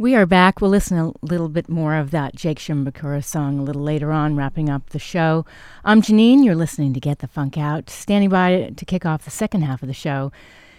We 0.00 0.14
are 0.14 0.26
back. 0.26 0.60
We'll 0.60 0.70
listen 0.70 0.96
a 0.96 1.12
little 1.22 1.48
bit 1.48 1.68
more 1.68 1.96
of 1.96 2.12
that 2.12 2.36
Jake 2.36 2.60
Shimabukuro 2.60 3.24
song 3.24 3.58
a 3.58 3.64
little 3.64 3.82
later 3.82 4.12
on, 4.12 4.36
wrapping 4.36 4.70
up 4.70 4.90
the 4.90 5.00
show. 5.00 5.44
I'm 5.84 6.02
Janeane. 6.02 6.44
You're 6.44 6.54
listening 6.54 6.94
to 6.94 7.00
Get 7.00 7.18
the 7.18 7.26
Funk 7.26 7.58
Out. 7.58 7.90
Standing 7.90 8.30
by 8.30 8.72
to 8.76 8.84
kick 8.84 9.04
off 9.04 9.24
the 9.24 9.32
second 9.32 9.62
half 9.62 9.82
of 9.82 9.88
the 9.88 9.92
show 9.92 10.30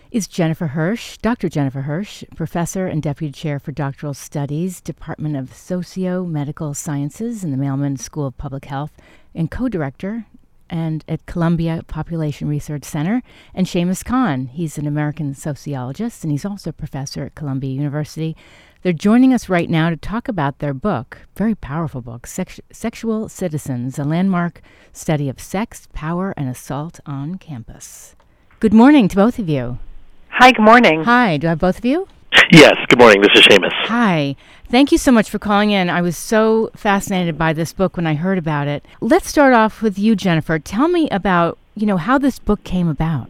is 0.10 0.26
Jennifer 0.26 0.68
Hirsch, 0.68 1.18
Dr. 1.18 1.50
Jennifer 1.50 1.82
Hirsch, 1.82 2.24
professor 2.33 2.87
and 2.87 3.04
deputy 3.04 3.33
chair 3.33 3.60
for 3.60 3.74
doctoral 3.74 4.13
studies, 4.13 4.79
Department 4.79 5.36
of 5.36 5.54
Socio 5.54 6.24
Medical 6.24 6.74
Sciences 6.74 7.44
in 7.44 7.51
the 7.51 7.58
Mailman 7.58 7.97
School 7.97 8.26
of 8.26 8.38
Public 8.38 8.63
Health, 8.63 8.94
and 9.36 9.51
co 9.51 9.67
director 9.67 10.28
and 10.70 11.04
at 11.08 11.26
Columbia 11.26 11.83
Population 11.88 12.47
Research 12.47 12.83
Center, 12.83 13.22
and 13.54 13.68
Shamus 13.68 14.04
Khan. 14.04 14.47
He's 14.47 14.78
an 14.78 14.88
American 14.88 15.33
sociologist 15.33 16.23
and 16.23 16.31
he's 16.31 16.45
also 16.45 16.70
a 16.70 16.73
professor 16.73 17.23
at 17.23 17.36
Columbia 17.36 17.72
University. 17.72 18.36
They're 18.82 18.94
joining 18.94 19.34
us 19.34 19.50
right 19.50 19.70
now 19.70 19.90
to 19.90 19.98
talk 19.98 20.28
about 20.28 20.59
their 20.59 20.73
book, 20.73 21.20
very 21.36 21.55
powerful 21.55 22.02
book, 22.02 22.26
Sex- 22.26 22.62
Sexual 22.72 23.28
Citizens, 23.28 24.00
a 24.00 24.04
landmark 24.04 24.62
study 24.94 25.28
of 25.28 25.42
sex, 25.42 25.88
power, 25.92 26.34
and 26.38 26.48
assault 26.48 27.00
on 27.06 27.36
campus. 27.36 28.16
Good 28.59 28.73
morning 28.73 29.08
to 29.09 29.16
both 29.16 29.38
of 29.38 29.50
you. 29.50 29.80
Hi, 30.30 30.54
good 30.54 30.64
morning. 30.64 31.04
Hi, 31.04 31.38
do 31.38 31.48
I 31.48 31.50
have 31.52 31.59
both 31.59 31.80
of 31.80 31.86
you? 31.86 32.08
Yes, 32.52 32.76
good 32.88 33.00
morning. 33.00 33.22
This 33.22 33.32
is 33.36 33.42
Shamus. 33.42 33.72
Hi. 33.86 34.36
Thank 34.70 34.92
you 34.92 34.98
so 34.98 35.12
much 35.12 35.30
for 35.30 35.40
calling 35.40 35.72
in. 35.72 35.90
I 35.90 36.02
was 36.02 36.16
so 36.16 36.70
fascinated 36.76 37.38
by 37.38 37.54
this 37.54 37.74
book 37.74 37.98
when 37.98 38.06
I 38.06 38.16
heard 38.16 38.38
about 38.38 38.68
it. 38.68 38.86
Let's 39.02 39.28
start 39.28 39.54
off 39.54 39.82
with 39.82 39.98
you, 39.98 40.16
Jennifer. 40.16 40.60
Tell 40.60 40.88
me 40.88 41.10
about, 41.10 41.58
you 41.76 41.86
know, 41.86 41.98
how 41.98 42.18
this 42.18 42.40
book 42.40 42.64
came 42.64 42.88
about. 42.88 43.30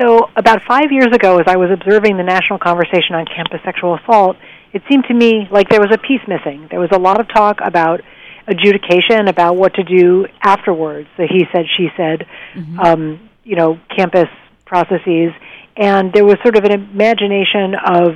So, 0.00 0.28
about 0.36 0.62
five 0.66 0.90
years 0.90 1.08
ago, 1.12 1.38
as 1.38 1.44
I 1.46 1.56
was 1.56 1.70
observing 1.70 2.16
the 2.16 2.24
national 2.24 2.58
conversation 2.58 3.14
on 3.14 3.26
campus 3.26 3.60
sexual 3.64 3.96
assault, 3.96 4.36
it 4.72 4.82
seemed 4.90 5.04
to 5.04 5.14
me 5.14 5.46
like 5.50 5.68
there 5.68 5.80
was 5.80 5.92
a 5.92 5.98
piece 5.98 6.22
missing. 6.26 6.66
There 6.70 6.80
was 6.80 6.90
a 6.92 6.98
lot 6.98 7.20
of 7.20 7.28
talk 7.28 7.58
about 7.62 8.00
adjudication, 8.48 9.28
about 9.28 9.56
what 9.56 9.74
to 9.74 9.84
do 9.84 10.26
afterwards, 10.42 11.08
the 11.16 11.26
he 11.26 11.46
said, 11.52 11.66
she 11.76 11.88
said, 11.96 12.26
mm-hmm. 12.54 12.80
um, 12.80 13.30
you 13.44 13.56
know, 13.56 13.78
campus 13.96 14.28
processes. 14.64 15.32
And 15.76 16.12
there 16.12 16.24
was 16.24 16.36
sort 16.42 16.56
of 16.56 16.64
an 16.64 16.72
imagination 16.72 17.74
of 17.74 18.14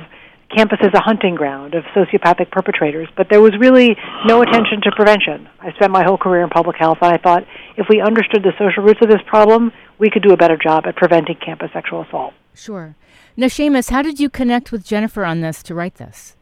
campus 0.55 0.79
as 0.81 0.93
a 0.93 1.01
hunting 1.01 1.35
ground 1.35 1.73
of 1.73 1.83
sociopathic 1.95 2.51
perpetrators, 2.51 3.07
but 3.17 3.27
there 3.29 3.41
was 3.41 3.51
really 3.59 3.95
no 4.25 4.41
attention 4.41 4.81
to 4.83 4.91
prevention. 4.95 5.49
I 5.59 5.71
spent 5.73 5.91
my 5.91 6.03
whole 6.03 6.17
career 6.17 6.43
in 6.43 6.49
public 6.49 6.77
health, 6.77 6.99
and 7.01 7.13
I 7.13 7.17
thought 7.17 7.43
if 7.75 7.87
we 7.89 8.01
understood 8.01 8.43
the 8.43 8.53
social 8.57 8.83
roots 8.83 8.99
of 9.01 9.09
this 9.09 9.21
problem, 9.27 9.71
we 9.99 10.09
could 10.09 10.23
do 10.23 10.31
a 10.31 10.37
better 10.37 10.57
job 10.57 10.85
at 10.85 10.95
preventing 10.95 11.37
campus 11.43 11.69
sexual 11.73 12.03
assault. 12.03 12.33
Sure. 12.53 12.95
Now, 13.35 13.47
Shamus, 13.47 13.91
how 13.91 14.01
did 14.01 14.19
you 14.19 14.29
connect 14.29 14.71
with 14.71 14.85
Jennifer 14.85 15.25
on 15.25 15.41
this 15.41 15.61
to 15.63 15.75
write 15.75 15.95
this? 15.95 16.35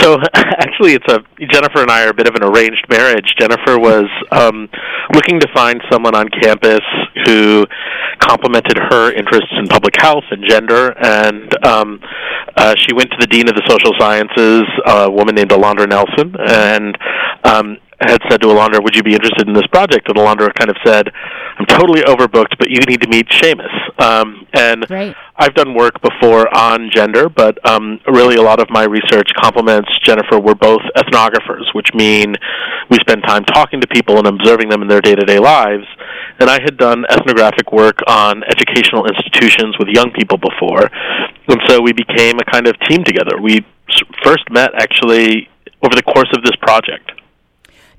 So 0.00 0.16
actually, 0.34 0.94
it's 0.94 1.12
a 1.12 1.20
Jennifer 1.52 1.82
and 1.82 1.90
I 1.90 2.04
are 2.06 2.10
a 2.10 2.14
bit 2.14 2.26
of 2.26 2.34
an 2.34 2.44
arranged 2.44 2.86
marriage. 2.88 3.34
Jennifer 3.38 3.78
was 3.78 4.06
um, 4.32 4.68
looking 5.12 5.40
to 5.40 5.48
find 5.54 5.80
someone 5.90 6.14
on 6.14 6.28
campus 6.42 6.80
who 7.26 7.66
complemented 8.30 8.78
her 8.78 9.12
interests 9.12 9.52
in 9.58 9.66
public 9.66 9.94
health 9.98 10.24
and 10.30 10.44
gender, 10.48 10.94
and 11.02 11.66
um, 11.66 12.00
uh, 12.56 12.74
she 12.78 12.94
went 12.94 13.10
to 13.10 13.16
the 13.18 13.26
dean 13.26 13.48
of 13.48 13.54
the 13.54 13.66
social 13.68 13.92
sciences, 13.98 14.62
a 14.86 15.10
woman 15.10 15.34
named 15.34 15.50
Alondra 15.50 15.88
Nelson, 15.88 16.34
and 16.38 16.96
um, 17.42 17.76
had 18.08 18.20
said 18.30 18.40
to 18.42 18.48
Alondra, 18.48 18.82
"Would 18.82 18.96
you 18.96 19.02
be 19.02 19.14
interested 19.14 19.46
in 19.46 19.54
this 19.54 19.66
project?" 19.66 20.08
And 20.08 20.16
Alondra 20.16 20.54
kind 20.54 20.70
of 20.70 20.76
said, 20.84 21.12
"I'm 21.58 21.66
totally 21.66 22.02
overbooked, 22.02 22.56
but 22.58 22.70
you 22.70 22.80
need 22.88 23.00
to 23.02 23.08
meet 23.08 23.28
Shamus." 23.28 24.00
Um, 24.00 24.46
and 24.54 24.88
right. 24.88 25.14
I've 25.36 25.54
done 25.54 25.74
work 25.74 26.00
before 26.00 26.48
on 26.56 26.90
gender, 26.94 27.28
but 27.28 27.58
um, 27.68 28.00
really 28.06 28.36
a 28.36 28.42
lot 28.42 28.60
of 28.60 28.70
my 28.70 28.84
research 28.84 29.30
complements 29.36 29.90
Jennifer. 30.04 30.38
We're 30.38 30.54
both 30.54 30.82
ethnographers, 30.96 31.74
which 31.74 31.92
mean 31.94 32.36
we 32.88 32.96
spend 33.00 33.22
time 33.26 33.44
talking 33.44 33.80
to 33.80 33.86
people 33.86 34.18
and 34.18 34.26
observing 34.26 34.68
them 34.70 34.82
in 34.82 34.88
their 34.88 35.00
day-to-day 35.00 35.38
lives. 35.38 35.84
And 36.38 36.48
I 36.48 36.60
had 36.62 36.78
done 36.78 37.04
ethnographic 37.10 37.72
work 37.72 37.98
on 38.06 38.42
educational 38.44 39.06
institutions 39.06 39.76
with 39.78 39.88
young 39.88 40.10
people 40.12 40.38
before, 40.38 40.88
and 41.48 41.60
so 41.68 41.80
we 41.80 41.92
became 41.92 42.38
a 42.38 42.44
kind 42.50 42.66
of 42.66 42.74
team 42.88 43.04
together. 43.04 43.40
We 43.40 43.64
first 44.24 44.44
met 44.50 44.70
actually 44.74 45.48
over 45.82 45.94
the 45.94 46.02
course 46.02 46.28
of 46.36 46.42
this 46.42 46.56
project. 46.60 47.12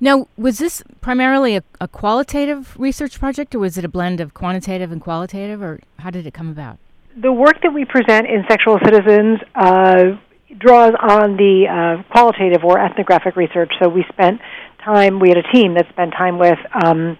Now, 0.02 0.26
was 0.36 0.58
this 0.58 0.82
primarily 1.00 1.54
a, 1.54 1.62
a, 1.80 1.86
qualitative 1.86 2.76
research 2.76 3.20
project, 3.20 3.54
or 3.54 3.60
was 3.60 3.78
it 3.78 3.84
a 3.84 3.88
blend 3.88 4.20
of 4.20 4.34
quantitative 4.34 4.90
and 4.90 5.00
qualitative, 5.00 5.62
or 5.62 5.78
how 6.00 6.10
did 6.10 6.26
it 6.26 6.34
come 6.34 6.50
about? 6.50 6.78
The 7.16 7.32
work 7.32 7.62
that 7.62 7.72
we 7.72 7.84
present 7.84 8.26
in 8.26 8.42
Sexual 8.50 8.80
Citizens 8.84 9.38
uh, 9.54 10.18
draws 10.58 10.90
on 10.98 11.36
the 11.36 11.68
uh, 11.70 12.02
qualitative 12.10 12.64
or 12.64 12.80
ethnographic 12.80 13.36
research. 13.36 13.70
So 13.80 13.88
we 13.88 14.04
spent 14.12 14.40
time, 14.84 15.20
we 15.20 15.28
had 15.28 15.38
a 15.38 15.52
team 15.52 15.74
that 15.74 15.86
spent 15.90 16.14
time 16.18 16.36
with 16.36 16.58
um, 16.82 17.16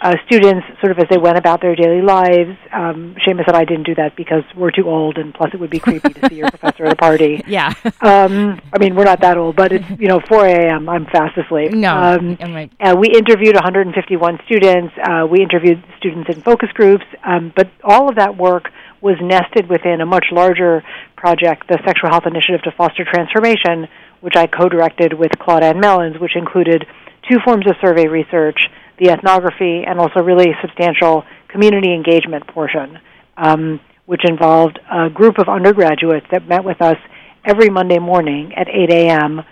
uh, 0.00 0.16
students 0.26 0.66
sort 0.80 0.92
of 0.92 0.98
as 0.98 1.06
they 1.08 1.18
went 1.18 1.38
about 1.38 1.60
their 1.60 1.74
daily 1.74 2.02
lives. 2.02 2.56
Um, 2.72 3.16
Shamus 3.26 3.46
and 3.46 3.56
I 3.56 3.64
didn't 3.64 3.84
do 3.84 3.94
that 3.94 4.16
because 4.16 4.42
we're 4.56 4.70
too 4.70 4.88
old, 4.88 5.18
and 5.18 5.32
plus 5.32 5.50
it 5.54 5.60
would 5.60 5.70
be 5.70 5.78
creepy 5.78 6.12
to 6.12 6.28
see 6.28 6.36
your 6.36 6.50
professor 6.56 6.84
at 6.84 6.92
a 6.92 6.96
party. 6.96 7.42
Yeah. 7.46 7.72
um, 8.00 8.60
I 8.72 8.78
mean, 8.78 8.94
we're 8.94 9.04
not 9.04 9.20
that 9.20 9.36
old, 9.36 9.56
but 9.56 9.72
it's 9.72 9.88
you 9.98 10.08
know 10.08 10.20
4 10.28 10.46
a.m. 10.46 10.88
I'm 10.88 11.06
fast 11.06 11.38
asleep. 11.38 11.72
No. 11.72 11.96
Um, 11.96 12.36
right. 12.40 12.70
uh, 12.80 12.96
we 12.98 13.08
interviewed 13.08 13.54
151 13.54 14.38
students. 14.46 14.94
Uh, 15.02 15.26
we 15.30 15.40
interviewed 15.40 15.82
students 15.98 16.28
in 16.34 16.42
focus 16.42 16.70
groups, 16.74 17.04
um, 17.24 17.52
but 17.54 17.70
all 17.82 18.08
of 18.08 18.16
that 18.16 18.36
work 18.36 18.70
was 19.00 19.16
nested 19.20 19.68
within 19.68 20.00
a 20.00 20.06
much 20.06 20.26
larger 20.32 20.82
project, 21.16 21.68
the 21.68 21.78
Sexual 21.84 22.10
Health 22.10 22.26
Initiative 22.26 22.62
to 22.62 22.72
Foster 22.72 23.04
Transformation, 23.04 23.86
which 24.22 24.34
I 24.36 24.46
co-directed 24.46 25.12
with 25.12 25.30
Claude 25.38 25.62
Ann 25.62 25.76
Mellins, 25.76 26.18
which 26.18 26.36
included 26.36 26.86
two 27.30 27.38
forms 27.44 27.66
of 27.66 27.76
survey 27.82 28.06
research 28.06 28.58
the 28.98 29.10
ethnography, 29.10 29.84
and 29.86 29.98
also 29.98 30.20
really 30.20 30.52
substantial 30.60 31.24
community 31.48 31.92
engagement 31.94 32.46
portion, 32.48 32.98
um, 33.36 33.80
which 34.06 34.22
involved 34.24 34.78
a 34.92 35.08
group 35.10 35.38
of 35.38 35.48
undergraduates 35.48 36.26
that 36.30 36.46
met 36.46 36.64
with 36.64 36.80
us 36.82 36.96
every 37.44 37.70
Monday 37.70 37.98
morning 37.98 38.52
at 38.54 38.68
8 38.68 38.90
a.m. 38.90 39.42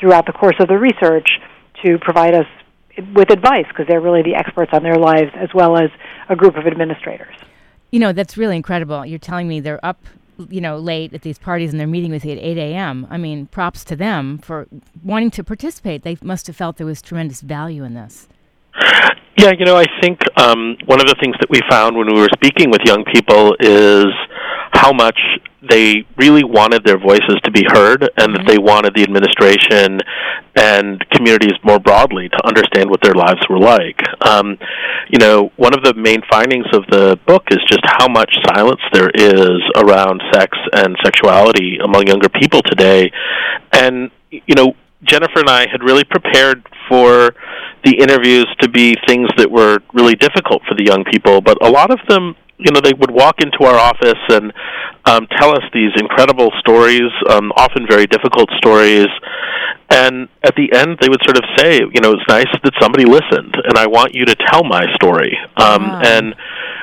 throughout 0.00 0.26
the 0.26 0.32
course 0.32 0.56
of 0.60 0.68
the 0.68 0.78
research 0.78 1.28
to 1.84 1.98
provide 1.98 2.34
us 2.34 2.46
with 3.14 3.30
advice 3.30 3.66
because 3.68 3.86
they're 3.88 4.00
really 4.00 4.22
the 4.22 4.34
experts 4.34 4.70
on 4.72 4.82
their 4.82 4.96
lives 4.96 5.30
as 5.36 5.48
well 5.54 5.76
as 5.76 5.90
a 6.28 6.36
group 6.36 6.56
of 6.56 6.66
administrators. 6.66 7.34
You 7.90 8.00
know, 8.00 8.12
that's 8.12 8.36
really 8.36 8.56
incredible. 8.56 9.06
You're 9.06 9.18
telling 9.18 9.48
me 9.48 9.60
they're 9.60 9.84
up, 9.84 10.04
you 10.48 10.60
know, 10.60 10.78
late 10.78 11.14
at 11.14 11.22
these 11.22 11.38
parties 11.38 11.70
and 11.70 11.80
they're 11.80 11.86
meeting 11.86 12.10
with 12.10 12.24
you 12.24 12.32
at 12.32 12.38
8 12.38 12.58
a.m. 12.58 13.06
I 13.08 13.16
mean, 13.16 13.46
props 13.46 13.84
to 13.86 13.96
them 13.96 14.38
for 14.38 14.66
wanting 15.02 15.30
to 15.32 15.44
participate. 15.44 16.02
They 16.02 16.18
must 16.22 16.46
have 16.48 16.56
felt 16.56 16.76
there 16.76 16.86
was 16.86 17.00
tremendous 17.00 17.40
value 17.40 17.84
in 17.84 17.94
this. 17.94 18.28
Yeah, 19.38 19.52
you 19.56 19.64
know, 19.64 19.76
I 19.76 19.86
think 20.00 20.20
um, 20.36 20.76
one 20.86 21.00
of 21.00 21.06
the 21.06 21.14
things 21.20 21.36
that 21.38 21.48
we 21.48 21.60
found 21.70 21.96
when 21.96 22.12
we 22.12 22.20
were 22.20 22.28
speaking 22.34 22.70
with 22.70 22.80
young 22.84 23.04
people 23.04 23.54
is 23.60 24.06
how 24.72 24.92
much 24.92 25.18
they 25.62 26.04
really 26.16 26.44
wanted 26.44 26.84
their 26.84 26.98
voices 26.98 27.38
to 27.44 27.50
be 27.50 27.64
heard 27.68 28.02
and 28.02 28.34
that 28.34 28.40
mm-hmm. 28.40 28.48
they 28.48 28.58
wanted 28.58 28.94
the 28.94 29.02
administration 29.02 30.00
and 30.56 31.04
communities 31.10 31.54
more 31.62 31.78
broadly 31.78 32.28
to 32.28 32.46
understand 32.46 32.90
what 32.90 33.00
their 33.02 33.14
lives 33.14 33.40
were 33.48 33.58
like. 33.58 34.00
Um, 34.26 34.58
you 35.08 35.18
know, 35.18 35.52
one 35.56 35.74
of 35.74 35.84
the 35.84 35.94
main 35.94 36.20
findings 36.30 36.66
of 36.72 36.84
the 36.90 37.18
book 37.26 37.44
is 37.50 37.58
just 37.68 37.82
how 37.84 38.08
much 38.08 38.34
silence 38.46 38.80
there 38.92 39.10
is 39.14 39.62
around 39.76 40.22
sex 40.32 40.56
and 40.72 40.96
sexuality 41.04 41.78
among 41.82 42.06
younger 42.06 42.28
people 42.28 42.62
today. 42.62 43.10
And, 43.72 44.10
you 44.30 44.54
know, 44.54 44.74
Jennifer 45.04 45.40
and 45.40 45.48
I 45.48 45.66
had 45.70 45.82
really 45.82 46.04
prepared 46.04 46.66
for 46.88 47.34
the 47.88 48.02
interviews 48.02 48.46
to 48.60 48.68
be 48.68 48.94
things 49.06 49.28
that 49.38 49.50
were 49.50 49.78
really 49.94 50.14
difficult 50.14 50.62
for 50.68 50.74
the 50.74 50.84
young 50.84 51.04
people, 51.04 51.40
but 51.40 51.56
a 51.64 51.70
lot 51.70 51.90
of 51.90 51.98
them, 52.08 52.36
you 52.58 52.70
know, 52.72 52.80
they 52.80 52.92
would 52.92 53.10
walk 53.10 53.40
into 53.40 53.64
our 53.64 53.76
office 53.76 54.20
and 54.28 54.52
um, 55.06 55.26
tell 55.38 55.50
us 55.52 55.62
these 55.72 55.92
incredible 55.96 56.50
stories, 56.58 57.10
um, 57.30 57.50
often 57.56 57.86
very 57.88 58.06
difficult 58.06 58.50
stories. 58.58 59.08
And 59.90 60.28
at 60.42 60.54
the 60.54 60.68
end, 60.76 60.98
they 61.00 61.08
would 61.08 61.22
sort 61.24 61.38
of 61.38 61.44
say, 61.56 61.76
you 61.76 62.00
know, 62.02 62.12
it's 62.12 62.28
nice 62.28 62.52
that 62.62 62.74
somebody 62.78 63.06
listened, 63.06 63.56
and 63.64 63.78
I 63.78 63.86
want 63.86 64.14
you 64.14 64.26
to 64.26 64.36
tell 64.50 64.64
my 64.64 64.84
story. 64.96 65.32
Um, 65.56 65.88
wow. 65.88 66.02
And 66.04 66.34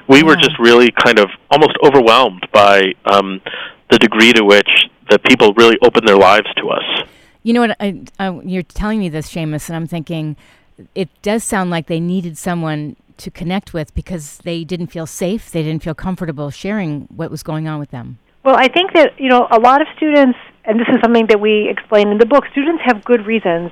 we 0.08 0.19
yeah. 0.19 0.24
were 0.24 0.36
just 0.36 0.58
really 0.58 0.90
kind 0.92 1.19
of 1.19 1.30
almost 1.51 1.78
overwhelmed 1.86 2.48
by 2.51 2.94
um, 3.06 3.42
the 3.92 4.00
degree 4.00 4.34
to 4.34 4.44
which 4.44 4.69
the 5.12 5.19
people 5.19 5.54
really 5.54 5.78
opened 5.84 6.08
their 6.08 6.18
lives 6.18 6.48
to 6.58 6.69
us. 6.69 7.08
You 7.44 7.54
know 7.54 7.62
what? 7.62 7.78
I, 7.80 8.01
I, 8.18 8.31
you're 8.44 8.63
telling 8.63 8.98
me 8.98 9.10
this, 9.10 9.31
Shamus, 9.31 9.69
and 9.69 9.75
I'm 9.75 9.86
thinking 9.86 10.36
it 10.94 11.10
does 11.22 11.44
sound 11.44 11.69
like 11.69 11.88
they 11.88 12.00
needed 12.00 12.38
someone 12.38 12.95
to 13.18 13.31
connect 13.31 13.74
with 13.74 13.94
because 13.95 14.39
they 14.39 14.63
didn't 14.63 14.88
feel 14.88 15.06
safe. 15.06 15.51
They 15.51 15.63
didn't 15.63 15.83
feel 15.83 15.94
comfortable 15.95 16.50
sharing 16.50 17.07
what 17.16 17.31
was 17.31 17.44
going 17.44 17.68
on 17.68 17.80
with 17.80 17.92
them. 17.92 18.19
Well, 18.44 18.56
I 18.57 18.68
think 18.68 18.94
that 18.94 19.19
you 19.19 19.30
know 19.30 19.48
a 19.51 19.60
lot 19.60 19.81
of 19.81 19.88
students, 19.95 20.38
and 20.66 20.80
this 20.80 20.88
is 20.89 20.98
something 21.01 21.27
that 21.30 21.39
we 21.39 21.69
explain 21.69 22.10
in 22.10 22.18
the 22.18 22.25
book. 22.25 22.44
Students 22.51 22.83
have 22.86 23.04
good 23.04 23.25
reasons 23.25 23.72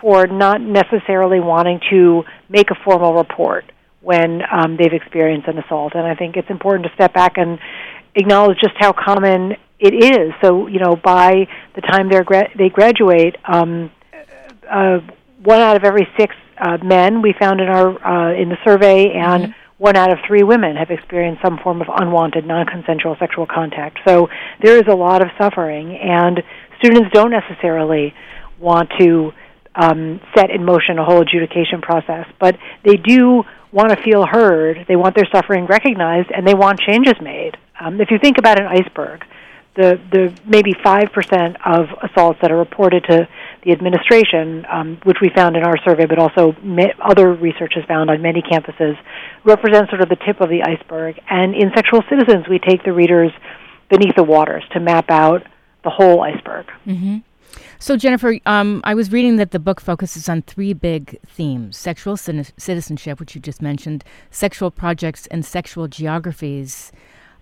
for 0.00 0.26
not 0.26 0.60
necessarily 0.60 1.40
wanting 1.40 1.80
to 1.90 2.24
make 2.48 2.70
a 2.70 2.74
formal 2.84 3.14
report 3.14 3.64
when 4.00 4.42
um, 4.50 4.76
they've 4.76 4.92
experienced 4.92 5.48
an 5.48 5.58
assault, 5.58 5.94
and 5.94 6.06
I 6.06 6.14
think 6.14 6.36
it's 6.36 6.50
important 6.50 6.86
to 6.86 6.94
step 6.94 7.14
back 7.14 7.36
and 7.36 7.58
acknowledge 8.14 8.58
just 8.60 8.74
how 8.78 8.92
common 8.92 9.56
it 9.78 9.94
is. 9.94 10.32
So, 10.42 10.66
you 10.66 10.78
know, 10.78 10.96
by 10.96 11.48
the 11.74 11.80
time 11.80 12.08
they 12.08 12.20
gra- 12.22 12.50
they 12.56 12.68
graduate, 12.68 13.36
um, 13.44 13.90
uh, 14.70 14.98
one 15.42 15.60
out 15.60 15.76
of 15.76 15.84
every 15.84 16.06
six 16.18 16.34
uh, 16.58 16.78
men 16.82 17.22
we 17.22 17.34
found 17.38 17.60
in 17.60 17.68
our 17.68 17.88
uh, 18.04 18.34
in 18.34 18.48
the 18.48 18.58
survey, 18.64 19.12
and 19.12 19.44
mm-hmm. 19.44 19.52
one 19.78 19.96
out 19.96 20.12
of 20.12 20.18
three 20.26 20.42
women 20.42 20.76
have 20.76 20.90
experienced 20.90 21.42
some 21.42 21.58
form 21.58 21.80
of 21.80 21.88
unwanted, 21.88 22.46
non-consensual 22.46 23.16
sexual 23.18 23.46
contact. 23.46 23.98
So 24.06 24.28
there 24.62 24.76
is 24.76 24.84
a 24.88 24.94
lot 24.94 25.22
of 25.22 25.28
suffering, 25.38 25.96
and 25.96 26.42
students 26.78 27.10
don't 27.12 27.30
necessarily 27.30 28.14
want 28.58 28.90
to 29.00 29.32
um, 29.74 30.20
set 30.36 30.50
in 30.50 30.64
motion 30.64 30.98
a 30.98 31.04
whole 31.04 31.22
adjudication 31.22 31.80
process, 31.80 32.26
but 32.38 32.56
they 32.84 32.96
do 32.96 33.42
want 33.72 33.90
to 33.90 33.96
feel 34.02 34.26
heard. 34.26 34.84
They 34.86 34.96
want 34.96 35.16
their 35.16 35.28
suffering 35.32 35.66
recognized, 35.66 36.30
and 36.30 36.46
they 36.46 36.54
want 36.54 36.78
changes 36.80 37.14
made. 37.20 37.56
Um, 37.80 38.00
if 38.00 38.10
you 38.10 38.18
think 38.22 38.38
about 38.38 38.60
an 38.60 38.66
iceberg, 38.66 39.24
the 39.74 39.98
the 40.10 40.38
maybe 40.44 40.72
five 40.84 41.12
percent 41.12 41.56
of 41.64 41.86
assaults 42.02 42.38
that 42.42 42.50
are 42.52 42.58
reported 42.58 43.04
to 43.08 43.26
the 43.64 43.72
administration, 43.72 44.66
um, 44.70 44.98
which 45.04 45.18
we 45.22 45.30
found 45.34 45.56
in 45.56 45.62
our 45.62 45.76
survey, 45.84 46.06
but 46.06 46.18
also 46.18 46.54
ma- 46.62 46.92
other 47.02 47.32
research 47.32 47.72
has 47.74 47.84
found 47.86 48.10
on 48.10 48.20
many 48.20 48.42
campuses, 48.42 48.96
represent 49.44 49.88
sort 49.88 50.02
of 50.02 50.08
the 50.08 50.16
tip 50.26 50.40
of 50.40 50.50
the 50.50 50.62
iceberg. 50.62 51.18
And 51.30 51.54
in 51.54 51.70
Sexual 51.74 52.02
Citizens, 52.10 52.46
we 52.48 52.58
take 52.58 52.84
the 52.84 52.92
readers 52.92 53.30
beneath 53.88 54.16
the 54.16 54.24
waters 54.24 54.64
to 54.72 54.80
map 54.80 55.10
out 55.10 55.46
the 55.84 55.90
whole 55.90 56.22
iceberg. 56.22 56.66
Mm-hmm. 56.86 57.18
So, 57.78 57.96
Jennifer, 57.96 58.38
um, 58.46 58.80
I 58.84 58.94
was 58.94 59.10
reading 59.10 59.36
that 59.36 59.50
the 59.50 59.58
book 59.58 59.80
focuses 59.80 60.28
on 60.28 60.42
three 60.42 60.72
big 60.72 61.18
themes 61.26 61.76
sexual 61.76 62.16
citizenship, 62.16 63.20
which 63.20 63.34
you 63.34 63.40
just 63.40 63.60
mentioned, 63.60 64.04
sexual 64.30 64.70
projects, 64.70 65.26
and 65.26 65.44
sexual 65.44 65.88
geographies. 65.88 66.92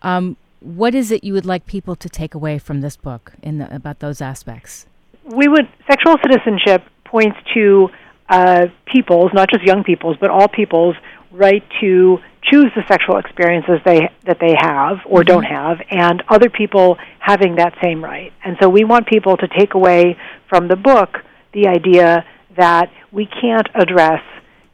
Um, 0.03 0.37
what 0.61 0.95
is 0.95 1.11
it 1.11 1.25
you 1.25 1.33
would 1.33 1.47
like 1.47 1.67
people 1.67 1.97
to 1.97 2.09
take 2.09 2.35
away 2.35 2.59
from 2.59 2.81
this 2.81 2.97
book 2.97 3.33
in 3.43 3.59
the, 3.59 3.75
about 3.75 4.01
those 4.01 4.21
aspects? 4.21 4.87
We 5.25 5.49
would, 5.49 5.69
sexual 5.89 6.17
citizenship 6.23 6.83
points 7.05 7.37
to 7.55 7.89
uh, 8.29 8.67
people's, 8.87 9.33
not 9.35 9.51
just 9.51 9.65
young 9.65 9.85
people's, 9.85 10.17
but 10.21 10.31
all 10.31 10.49
people's 10.49 10.97
right 11.33 11.63
to 11.81 12.19
choose 12.43 12.71
the 12.75 12.83
sexual 12.89 13.19
experiences 13.19 13.81
they 13.85 14.11
that 14.25 14.39
they 14.41 14.55
have 14.59 14.99
or 15.05 15.21
mm-hmm. 15.21 15.27
don't 15.27 15.45
have 15.45 15.79
and 15.91 16.23
other 16.29 16.49
people 16.49 16.97
having 17.19 17.57
that 17.57 17.75
same 17.83 18.03
right. 18.03 18.33
And 18.45 18.57
so 18.61 18.69
we 18.69 18.85
want 18.85 19.07
people 19.07 19.37
to 19.37 19.49
take 19.49 19.75
away 19.75 20.17
from 20.49 20.69
the 20.69 20.77
book 20.77 21.19
the 21.53 21.69
idea 21.69 22.25
that 22.57 22.91
we 23.13 23.27
can't 23.27 23.69
address 23.75 24.23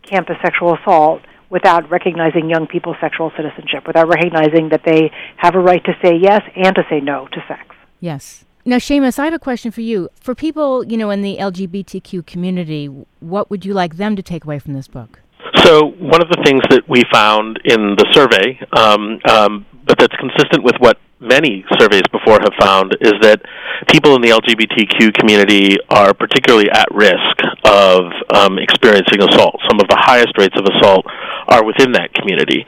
campus 0.03 0.37
sexual 0.43 0.77
assault 0.77 1.23
without 1.51 1.89
recognizing 1.91 2.51
young 2.51 2.67
people's 2.67 2.97
sexual 3.01 3.33
citizenship, 3.37 3.87
without 3.87 4.09
recognizing 4.09 4.69
that 4.71 4.83
they 4.85 5.11
have 5.37 5.55
a 5.55 5.61
right 5.61 5.85
to 5.85 5.93
say 6.03 6.17
yes 6.21 6.43
and 6.57 6.75
to 6.75 6.83
say 6.91 7.01
no 7.01 7.29
to 7.33 7.45
sex. 7.49 7.63
Yes. 8.01 8.45
Now, 8.65 8.77
Shamus, 8.77 9.19
I 9.19 9.27
have 9.27 9.35
a 9.35 9.39
question 9.39 9.71
for 9.71 9.81
you. 9.81 10.09
For 10.21 10.35
people, 10.35 10.85
you 10.85 10.97
know, 10.97 11.11
in 11.11 11.23
the 11.23 11.37
LGBTQ 11.39 12.27
community, 12.27 12.87
what 13.21 13.49
would 13.49 13.65
you 13.65 13.73
like 13.73 13.97
them 13.97 14.17
to 14.17 14.23
take 14.23 14.45
away 14.45 14.59
from 14.59 14.73
this 14.73 14.89
book? 14.89 15.21
So 15.63 15.87
one 16.01 16.21
of 16.21 16.29
the 16.29 16.43
things 16.45 16.63
that 16.71 16.89
we 16.89 17.03
found 17.13 17.61
in 17.65 17.95
the 17.95 18.07
survey, 18.13 18.59
um, 18.77 19.21
um, 19.31 19.67
but 19.87 19.99
that's 19.99 20.15
consistent 20.17 20.65
with 20.65 20.75
what 20.81 20.99
many 21.21 21.65
surveys 21.79 22.07
before 22.13 22.41
have 22.41 22.55
found, 22.61 22.97
is 23.01 23.15
that 23.23 23.41
people 23.89 24.15
in 24.15 24.23
the 24.23 24.31
LGBTQ 24.31 25.15
community 25.15 25.77
are 25.89 26.13
particularly 26.15 26.71
at 26.71 26.87
risk 26.93 27.37
of 27.65 28.13
um, 28.35 28.59
experiencing 28.59 29.23
assault. 29.23 29.61
Some 29.69 29.81
of 29.81 29.89
the 29.89 29.97
highest 29.99 30.37
rates 30.39 30.55
of 30.59 30.65
assault 30.65 31.07
are 31.49 31.65
within 31.65 31.93
that 31.93 32.13
community. 32.15 32.67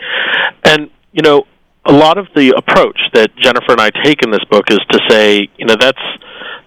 And, 0.64 0.90
you 1.12 1.22
know, 1.22 1.44
a 1.84 1.92
lot 1.92 2.18
of 2.18 2.26
the 2.34 2.54
approach 2.56 3.00
that 3.14 3.34
Jennifer 3.36 3.72
and 3.72 3.80
I 3.80 3.90
take 4.04 4.22
in 4.22 4.30
this 4.30 4.44
book 4.50 4.70
is 4.70 4.80
to 4.90 5.00
say, 5.08 5.48
you 5.56 5.66
know, 5.66 5.76
that's 5.78 6.02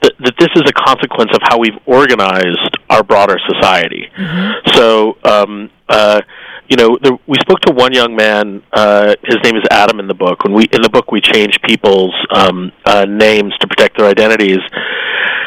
that, 0.01 0.13
that 0.19 0.33
this 0.39 0.49
is 0.55 0.63
a 0.67 0.73
consequence 0.73 1.29
of 1.33 1.41
how 1.43 1.59
we've 1.59 1.77
organized 1.85 2.77
our 2.89 3.03
broader 3.03 3.37
society. 3.47 4.09
Mm-hmm. 4.17 4.69
So, 4.75 5.17
um, 5.23 5.69
uh, 5.87 6.21
you 6.71 6.77
know, 6.77 6.97
we 7.27 7.35
spoke 7.41 7.59
to 7.67 7.73
one 7.73 7.91
young 7.91 8.15
man. 8.15 8.63
Uh, 8.71 9.13
his 9.25 9.35
name 9.43 9.57
is 9.57 9.63
Adam 9.69 9.99
in 9.99 10.07
the 10.07 10.13
book. 10.13 10.45
When 10.45 10.53
we 10.53 10.69
in 10.71 10.81
the 10.81 10.89
book 10.89 11.11
we 11.11 11.19
change 11.19 11.59
people's 11.67 12.15
um, 12.33 12.71
uh, 12.85 13.03
names 13.03 13.53
to 13.59 13.67
protect 13.67 13.97
their 13.97 14.07
identities, 14.07 14.59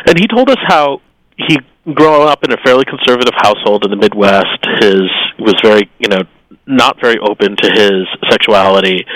and 0.06 0.18
he 0.18 0.26
told 0.28 0.50
us 0.50 0.58
how 0.66 1.00
he 1.38 1.56
grew 1.94 2.22
up 2.28 2.44
in 2.44 2.52
a 2.52 2.58
fairly 2.58 2.84
conservative 2.84 3.32
household 3.36 3.86
in 3.86 3.90
the 3.90 3.96
Midwest. 3.96 4.60
His 4.80 5.08
was 5.38 5.54
very, 5.62 5.88
you 5.98 6.08
know, 6.08 6.24
not 6.66 7.00
very 7.00 7.16
open 7.18 7.56
to 7.56 7.70
his 7.70 8.04
sexuality 8.30 9.06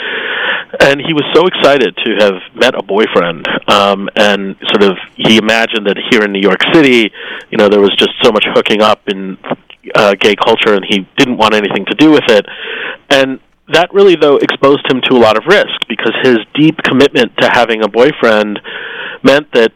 and 0.81 1.00
he 1.00 1.14
was 1.14 1.25
so 1.34 1.46
excited 1.46 1.96
to 2.04 2.16
have 2.20 2.34
met 2.54 2.75
a 2.75 2.82
boyfriend 2.82 3.49
um 3.69 4.06
and 4.16 4.54
sort 4.69 4.82
of 4.82 4.99
he 5.16 5.38
imagined 5.38 5.87
that 5.87 5.96
here 6.11 6.22
in 6.22 6.31
New 6.32 6.43
York 6.43 6.61
City 6.75 7.11
you 7.50 7.56
know 7.56 7.70
there 7.70 7.81
was 7.81 7.94
just 7.96 8.12
so 8.22 8.31
much 8.31 8.44
hooking 8.54 8.82
up 8.82 9.00
in 9.08 9.38
uh, 9.99 10.15
gay 10.15 10.35
culture 10.37 10.75
and 10.75 10.85
he 10.89 11.06
didn't 11.17 11.37
want 11.37 11.55
anything 11.55 11.85
to 11.85 11.95
do 11.95 12.11
with 12.11 12.25
it 12.29 12.47
and 13.11 13.41
that 13.73 13.93
really 13.93 14.15
though 14.15 14.37
exposed 14.37 14.87
him 14.91 15.00
to 15.03 15.15
a 15.15 15.21
lot 15.21 15.37
of 15.37 15.45
risk 15.47 15.75
because 15.89 16.15
his 16.23 16.39
deep 16.55 16.77
commitment 16.85 17.37
to 17.37 17.50
having 17.50 17.83
a 17.83 17.89
boyfriend 17.89 18.59
meant 19.23 19.50
that 19.53 19.73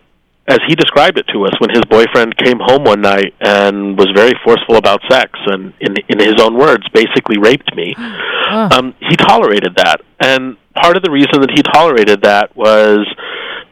as 0.48 0.58
he 0.66 0.74
described 0.74 1.18
it 1.18 1.26
to 1.32 1.44
us 1.44 1.52
when 1.60 1.70
his 1.70 1.82
boyfriend 1.90 2.36
came 2.36 2.58
home 2.60 2.84
one 2.84 3.00
night 3.00 3.34
and 3.40 3.98
was 3.98 4.08
very 4.14 4.32
forceful 4.44 4.76
about 4.76 5.00
sex 5.10 5.30
and 5.46 5.74
in 5.80 5.94
in 6.08 6.18
his 6.18 6.40
own 6.40 6.56
words 6.56 6.88
basically 6.94 7.38
raped 7.38 7.74
me 7.74 7.94
oh. 7.98 8.68
um 8.72 8.94
he 9.00 9.16
tolerated 9.16 9.74
that 9.74 10.00
and 10.20 10.56
part 10.80 10.96
of 10.96 11.02
the 11.02 11.10
reason 11.10 11.40
that 11.40 11.50
he 11.50 11.62
tolerated 11.62 12.22
that 12.22 12.54
was 12.56 13.06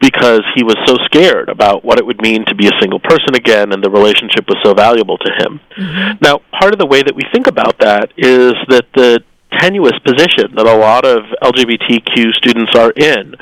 because 0.01 0.41
he 0.55 0.63
was 0.63 0.75
so 0.85 0.97
scared 1.05 1.47
about 1.49 1.85
what 1.85 1.99
it 1.99 2.05
would 2.05 2.21
mean 2.21 2.43
to 2.45 2.55
be 2.55 2.67
a 2.67 2.71
single 2.81 2.99
person 2.99 3.35
again 3.35 3.71
and 3.71 3.83
the 3.83 3.89
relationship 3.89 4.45
was 4.47 4.57
so 4.63 4.73
valuable 4.73 5.17
to 5.17 5.31
him. 5.37 5.59
Mm-hmm. 5.77 6.17
Now, 6.21 6.41
part 6.59 6.73
of 6.73 6.79
the 6.79 6.87
way 6.87 7.01
that 7.03 7.15
we 7.15 7.21
think 7.31 7.47
about 7.47 7.79
that 7.79 8.11
is 8.17 8.53
that 8.69 8.85
the 8.95 9.23
tenuous 9.59 9.97
position 10.05 10.55
that 10.55 10.65
a 10.65 10.75
lot 10.75 11.05
of 11.05 11.23
LGBTQ 11.43 12.33
students 12.33 12.75
are 12.75 12.91
in 12.91 13.35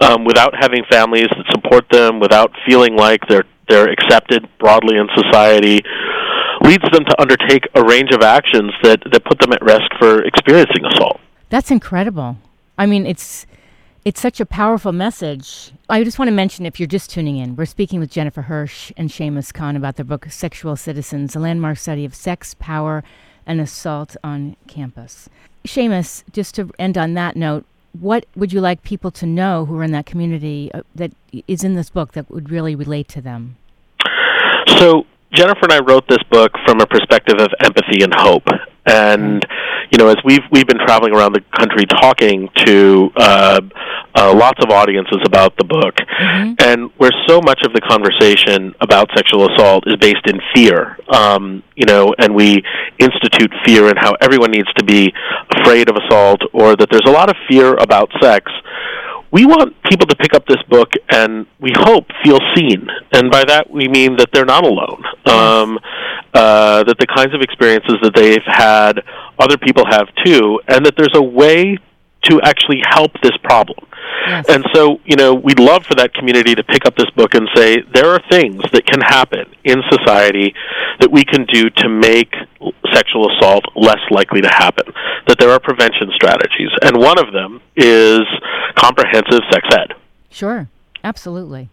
um, 0.00 0.24
without 0.24 0.54
having 0.58 0.84
families 0.90 1.28
that 1.30 1.46
support 1.50 1.86
them, 1.90 2.20
without 2.20 2.52
feeling 2.66 2.96
like 2.96 3.20
they're 3.28 3.44
they're 3.66 3.88
accepted 3.88 4.46
broadly 4.58 4.98
in 4.98 5.08
society, 5.16 5.80
leads 6.60 6.84
them 6.92 7.04
to 7.04 7.20
undertake 7.20 7.66
a 7.74 7.82
range 7.82 8.10
of 8.12 8.20
actions 8.20 8.72
that, 8.82 9.00
that 9.10 9.24
put 9.24 9.38
them 9.38 9.52
at 9.52 9.62
risk 9.62 9.90
for 9.98 10.22
experiencing 10.22 10.84
assault. 10.84 11.18
That's 11.48 11.70
incredible. 11.70 12.36
I 12.76 12.84
mean, 12.84 13.06
it's 13.06 13.46
it's 14.04 14.20
such 14.20 14.38
a 14.38 14.46
powerful 14.46 14.92
message. 14.92 15.72
I 15.88 16.04
just 16.04 16.18
want 16.18 16.28
to 16.28 16.34
mention, 16.34 16.66
if 16.66 16.78
you're 16.78 16.86
just 16.86 17.10
tuning 17.10 17.38
in, 17.38 17.56
we're 17.56 17.64
speaking 17.64 18.00
with 18.00 18.10
Jennifer 18.10 18.42
Hirsch 18.42 18.92
and 18.96 19.08
Shamus 19.08 19.52
Khan 19.52 19.76
about 19.76 19.96
their 19.96 20.04
book 20.04 20.26
"Sexual 20.30 20.76
Citizens: 20.76 21.34
A 21.34 21.40
Landmark 21.40 21.78
Study 21.78 22.04
of 22.04 22.14
Sex, 22.14 22.54
Power, 22.58 23.02
and 23.46 23.60
Assault 23.60 24.16
on 24.22 24.56
Campus." 24.66 25.28
Shamus, 25.66 26.22
just 26.32 26.54
to 26.56 26.70
end 26.78 26.98
on 26.98 27.14
that 27.14 27.36
note, 27.36 27.64
what 27.98 28.26
would 28.36 28.52
you 28.52 28.60
like 28.60 28.82
people 28.82 29.10
to 29.12 29.24
know 29.24 29.64
who 29.64 29.78
are 29.78 29.84
in 29.84 29.92
that 29.92 30.04
community 30.04 30.70
uh, 30.74 30.82
that 30.94 31.12
is 31.48 31.64
in 31.64 31.74
this 31.74 31.88
book 31.88 32.12
that 32.12 32.30
would 32.30 32.50
really 32.50 32.74
relate 32.74 33.08
to 33.08 33.22
them? 33.22 33.56
So, 34.66 35.04
Jennifer 35.32 35.60
and 35.62 35.72
I 35.72 35.80
wrote 35.80 36.06
this 36.08 36.22
book 36.30 36.52
from 36.66 36.80
a 36.80 36.86
perspective 36.86 37.40
of 37.40 37.48
empathy 37.60 38.02
and 38.02 38.12
hope. 38.14 38.46
And 38.86 39.44
you 39.90 39.98
know, 39.98 40.08
as 40.08 40.16
we've 40.24 40.42
we've 40.50 40.66
been 40.66 40.78
traveling 40.78 41.14
around 41.14 41.32
the 41.32 41.42
country 41.56 41.84
talking 41.86 42.48
to 42.64 43.10
uh, 43.16 43.60
uh, 44.14 44.34
lots 44.34 44.62
of 44.62 44.70
audiences 44.70 45.18
about 45.24 45.56
the 45.56 45.64
book, 45.64 45.94
mm-hmm. 45.96 46.54
and 46.58 46.90
where 46.96 47.12
so 47.26 47.40
much 47.40 47.62
of 47.64 47.72
the 47.72 47.80
conversation 47.80 48.74
about 48.80 49.08
sexual 49.14 49.50
assault 49.52 49.84
is 49.86 49.96
based 49.96 50.26
in 50.26 50.40
fear, 50.54 50.98
um, 51.08 51.62
you 51.76 51.86
know, 51.86 52.14
and 52.18 52.34
we 52.34 52.62
institute 52.98 53.52
fear 53.64 53.88
and 53.88 53.98
how 53.98 54.14
everyone 54.20 54.50
needs 54.50 54.72
to 54.76 54.84
be 54.84 55.12
afraid 55.60 55.88
of 55.88 55.96
assault, 55.96 56.40
or 56.52 56.76
that 56.76 56.88
there's 56.90 57.06
a 57.06 57.12
lot 57.12 57.28
of 57.28 57.36
fear 57.48 57.74
about 57.74 58.10
sex 58.20 58.50
we 59.34 59.44
want 59.44 59.74
people 59.90 60.06
to 60.06 60.14
pick 60.14 60.32
up 60.32 60.46
this 60.46 60.62
book 60.68 60.92
and 61.10 61.44
we 61.58 61.72
hope 61.74 62.06
feel 62.22 62.38
seen. 62.54 62.86
And 63.12 63.32
by 63.32 63.42
that 63.44 63.68
we 63.68 63.88
mean 63.88 64.16
that 64.18 64.28
they're 64.32 64.44
not 64.44 64.64
alone. 64.64 65.02
Um, 65.26 65.80
uh, 66.32 66.84
that 66.84 66.96
the 67.00 67.06
kinds 67.06 67.34
of 67.34 67.40
experiences 67.40 67.96
that 68.02 68.14
they've 68.14 68.46
had 68.46 69.02
other 69.40 69.58
people 69.58 69.84
have 69.90 70.06
too 70.24 70.60
and 70.68 70.86
that 70.86 70.94
there's 70.96 71.16
a 71.16 71.22
way 71.22 71.78
to 72.30 72.40
actually 72.42 72.80
help 72.88 73.10
this 73.22 73.36
problem. 73.42 73.84
Yes. 74.26 74.46
And 74.48 74.64
so, 74.72 75.00
you 75.04 75.16
know, 75.16 75.34
we'd 75.34 75.58
love 75.58 75.84
for 75.84 75.96
that 75.96 76.14
community 76.14 76.54
to 76.54 76.62
pick 76.62 76.86
up 76.86 76.94
this 76.96 77.10
book 77.10 77.34
and 77.34 77.48
say 77.56 77.82
there 77.92 78.10
are 78.10 78.20
things 78.30 78.62
that 78.72 78.86
can 78.86 79.00
happen 79.00 79.52
in 79.64 79.82
society 79.90 80.54
that 81.00 81.10
we 81.10 81.24
can 81.24 81.44
do 81.46 81.70
to 81.70 81.88
make 81.88 82.32
sexual 82.94 83.30
assault 83.32 83.64
less 83.76 84.00
likely 84.10 84.40
to 84.40 84.48
happen. 84.48 84.92
That 85.26 85.38
there 85.38 85.50
are 85.50 85.60
prevention 85.60 86.10
strategies, 86.14 86.70
and 86.82 86.96
one 86.98 87.18
of 87.18 87.32
them 87.32 87.60
is 87.76 88.22
comprehensive 88.76 89.40
sex 89.50 89.68
ed. 89.72 89.94
Sure, 90.30 90.68
absolutely. 91.02 91.70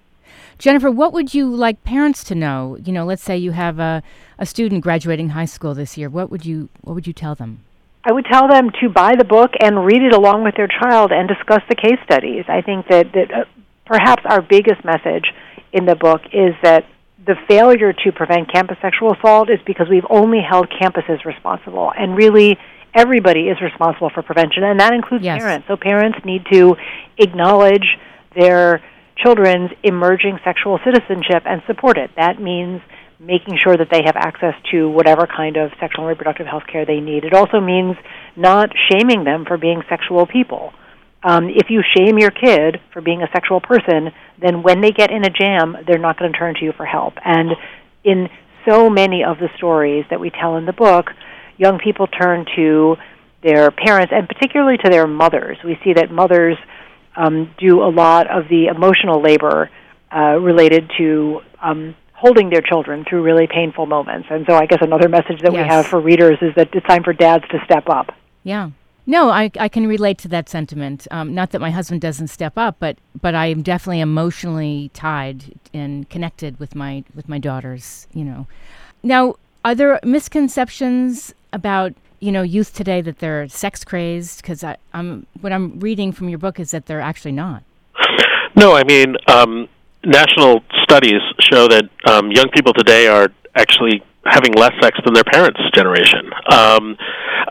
Jennifer, 0.58 0.92
what 0.92 1.12
would 1.12 1.34
you 1.34 1.48
like 1.48 1.84
parents 1.84 2.24
to 2.26 2.36
know? 2.36 2.78
You 2.84 2.94
know, 2.94 3.04
let's 3.04 3.24
say 3.24 3.36
you 3.36 3.52
have 3.52 3.80
a, 3.80 4.04
a 4.38 4.46
student 4.46 4.84
graduating 4.84 5.30
high 5.30 5.46
school 5.46 5.74
this 5.74 5.98
year. 5.98 6.08
What 6.08 6.30
would 6.30 6.46
you 6.46 6.70
what 6.82 6.94
would 6.94 7.08
you 7.08 7.14
tell 7.14 7.34
them? 7.34 7.64
I 8.04 8.14
would 8.14 8.26
tell 8.26 8.48
them 8.48 8.70
to 8.82 8.90
buy 8.90 9.16
the 9.18 9.26
book 9.26 9.52
and 9.60 9.86
read 9.86 10.02
it 10.02 10.14
along 10.14 10.44
with 10.44 10.56
their 10.56 10.68
child 10.68 11.12
and 11.12 11.28
discuss 11.28 11.62
the 11.68 11.76
case 11.76 11.98
studies. 12.06 12.46
I 12.48 12.62
think 12.62 12.88
that 12.90 13.12
that 13.14 13.32
uh, 13.34 13.46
perhaps 13.86 14.24
our 14.26 14.42
biggest 14.42 14.86
message 14.86 15.34
in 15.74 15.86
the 15.86 15.96
book 15.96 16.22
is 16.32 16.54
that 16.62 16.86
the 17.26 17.36
failure 17.48 17.94
to 17.94 18.12
prevent 18.12 18.52
campus 18.52 18.78
sexual 18.82 19.14
assault 19.14 19.50
is 19.50 19.60
because 19.66 19.88
we've 19.90 20.06
only 20.10 20.40
held 20.42 20.70
campuses 20.70 21.24
responsible, 21.26 21.92
and 21.96 22.16
really 22.16 22.58
everybody 22.94 23.42
is 23.42 23.62
responsible 23.62 24.10
for 24.10 24.22
prevention, 24.24 24.64
and 24.64 24.80
that 24.80 24.94
includes 24.94 25.24
yes. 25.24 25.40
parents. 25.40 25.68
So 25.68 25.78
parents 25.78 26.20
need 26.26 26.46
to 26.52 26.76
acknowledge 27.18 27.86
their 28.36 28.82
children's 29.18 29.72
emerging 29.84 30.40
sexual 30.44 30.80
citizenship 30.84 31.44
and 31.46 31.62
support 31.68 31.98
it. 31.98 32.12
That 32.16 32.42
means 32.42 32.82
making 33.20 33.58
sure 33.64 33.78
that 33.78 33.90
they 33.92 34.02
have 34.04 34.16
access 34.16 34.56
to 34.72 34.90
whatever 34.90 35.28
kind 35.28 35.58
of 35.58 35.72
sexual 35.80 36.06
and 36.06 36.10
reproductive 36.10 36.48
health 36.48 36.64
care 36.72 36.86
they 36.86 37.00
need. 37.00 37.24
It 37.24 37.34
also 37.34 37.60
means 37.60 37.96
not 38.36 38.72
shaming 38.90 39.24
them 39.24 39.46
for 39.46 39.58
being 39.58 39.84
sexual 39.88 40.26
people. 40.26 40.74
Um, 41.24 41.50
if 41.50 41.70
you 41.70 41.84
shame 41.96 42.18
your 42.18 42.32
kid 42.32 42.82
for 42.92 43.02
being 43.02 43.22
a 43.22 43.28
sexual 43.32 43.62
person, 43.62 44.10
then 44.42 44.64
when 44.64 44.82
they 44.82 44.92
get 44.92 45.12
in 45.12 45.24
a 45.24 45.30
jam, 45.30 45.78
they're 45.88 45.98
not 45.98 46.18
going 46.18 46.32
to 46.32 46.38
turn 46.38 46.56
to 46.56 46.66
you 46.66 46.74
for 46.74 46.86
help. 46.86 47.14
And 47.24 47.52
in 48.04 48.30
so 48.68 48.90
many 48.90 49.24
of 49.24 49.38
the 49.38 49.50
stories 49.58 50.06
that 50.10 50.20
we 50.20 50.30
tell 50.30 50.58
in 50.58 50.66
the 50.66 50.74
book, 50.74 51.12
young 51.58 51.80
people 51.80 52.08
turn 52.08 52.46
to 52.56 52.96
their 53.44 53.72
parents 53.72 54.12
and 54.16 54.28
particularly 54.28 54.78
to 54.78 54.90
their 54.90 55.08
mothers. 55.08 55.58
We 55.64 55.80
see 55.84 55.94
that 55.94 56.12
mothers 56.12 56.58
um, 57.16 57.54
do 57.58 57.82
a 57.82 57.90
lot 57.90 58.30
of 58.30 58.48
the 58.50 58.68
emotional 58.68 59.22
labor 59.22 59.70
uh, 60.12 60.38
related 60.40 60.92
to 60.98 61.42
um, 61.62 61.96
holding 62.14 62.50
their 62.50 62.62
children 62.62 63.06
through 63.08 63.24
really 63.24 63.48
painful 63.48 63.86
moments. 63.86 64.28
And 64.30 64.46
so 64.48 64.56
I 64.56 64.66
guess 64.66 64.80
another 64.82 65.10
message 65.10 65.42
that 65.42 65.54
yes. 65.54 65.64
we 65.64 65.68
have 65.68 65.88
for 65.88 66.00
readers 66.00 66.38
is 66.42 66.54
that 66.56 66.70
it's 66.74 66.86
time 66.86 67.04
for 67.04 67.14
dads 67.14 67.44
to 67.50 67.58
step 67.66 67.90
up. 67.90 68.12
Yeah. 68.44 68.70
No, 69.06 69.30
I, 69.30 69.50
I 69.60 69.68
can 69.68 69.88
relate 69.88 70.18
to 70.20 70.28
that 70.30 70.48
sentiment. 70.48 71.08
Um, 71.12 71.34
not 71.34 71.52
that 71.52 71.60
my 71.60 71.72
husband 71.72 72.02
doesn't 72.02 72.28
step 72.28 72.54
up, 72.58 72.78
but 72.80 72.98
but 73.20 73.34
I 73.34 73.48
am 73.48 73.62
definitely 73.62 74.00
emotionally 74.00 74.92
tied 74.94 75.60
and 75.74 76.08
connected 76.10 76.60
with 76.60 76.76
my 76.76 77.04
with 77.16 77.28
my 77.28 77.40
daughters. 77.40 78.08
You 78.14 78.26
know, 78.26 78.48
now 79.02 79.36
are 79.66 79.74
there 79.74 80.00
misconceptions 80.04 81.34
about 81.52 81.94
you 82.20 82.32
know 82.32 82.44
youth 82.44 82.74
today 82.74 83.02
that 83.02 83.20
they're 83.20 83.48
sex 83.48 83.84
crazed? 83.84 84.42
Because 84.42 84.64
I'm 84.94 85.26
what 85.42 85.52
I'm 85.52 85.80
reading 85.80 86.12
from 86.12 86.30
your 86.30 86.40
book 86.40 86.60
is 86.60 86.72
that 86.72 86.86
they're 86.86 87.02
actually 87.02 87.34
not. 87.34 87.64
No, 88.56 88.74
I 88.74 88.84
mean 88.84 89.16
um, 89.28 89.68
national 90.04 90.62
studies 90.84 91.22
show 91.40 91.68
that 91.68 91.90
um, 92.08 92.32
young 92.32 92.50
people 92.50 92.74
today 92.74 93.08
are 93.08 93.30
actually 93.56 94.04
having 94.26 94.54
less 94.54 94.74
sex 94.82 94.98
than 95.04 95.14
their 95.14 95.24
parents' 95.24 95.60
generation, 95.74 96.32
um, 96.52 96.98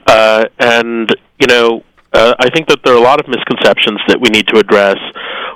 uh, 0.07 0.45
and 0.59 1.15
you 1.39 1.47
know. 1.47 1.85
Uh, 2.13 2.35
I 2.41 2.51
think 2.51 2.67
that 2.67 2.81
there 2.85 2.93
are 2.93 2.99
a 2.99 3.01
lot 3.01 3.21
of 3.21 3.29
misconceptions 3.29 4.01
that 4.09 4.19
we 4.21 4.31
need 4.31 4.49
to 4.49 4.59
address. 4.59 4.97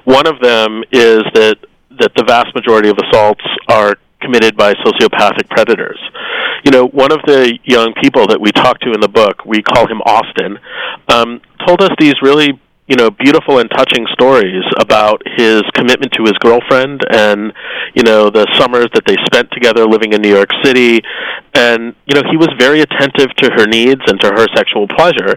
One 0.04 0.24
of 0.28 0.38
them 0.38 0.84
is 0.92 1.24
that 1.34 1.56
that 1.98 2.12
the 2.14 2.22
vast 2.22 2.54
majority 2.54 2.88
of 2.88 2.96
assaults 3.10 3.42
are 3.68 3.96
committed 4.20 4.56
by 4.56 4.72
sociopathic 4.74 5.48
predators. 5.50 5.98
You 6.64 6.70
know, 6.70 6.86
one 6.88 7.12
of 7.12 7.20
the 7.26 7.58
young 7.64 7.92
people 8.02 8.26
that 8.28 8.40
we 8.40 8.50
talked 8.52 8.82
to 8.84 8.92
in 8.92 9.00
the 9.00 9.08
book, 9.08 9.44
we 9.44 9.62
call 9.62 9.86
him 9.86 10.00
Austin, 10.02 10.58
um, 11.08 11.40
told 11.66 11.82
us 11.82 11.90
these 11.98 12.14
really 12.22 12.58
you 12.86 12.96
know 12.96 13.10
beautiful 13.10 13.58
and 13.58 13.70
touching 13.70 14.06
stories 14.12 14.62
about 14.78 15.22
his 15.36 15.62
commitment 15.74 16.12
to 16.12 16.22
his 16.22 16.34
girlfriend 16.40 17.00
and 17.10 17.52
you 17.94 18.02
know 18.02 18.28
the 18.28 18.46
summers 18.58 18.88
that 18.92 19.04
they 19.06 19.16
spent 19.24 19.50
together 19.52 19.86
living 19.86 20.12
in 20.12 20.20
New 20.20 20.34
York 20.34 20.50
City. 20.62 21.00
And 21.54 21.94
you 22.06 22.14
know 22.14 22.22
he 22.30 22.36
was 22.36 22.48
very 22.58 22.80
attentive 22.80 23.34
to 23.36 23.50
her 23.56 23.66
needs 23.66 24.02
and 24.06 24.20
to 24.20 24.28
her 24.28 24.46
sexual 24.54 24.86
pleasure. 24.88 25.36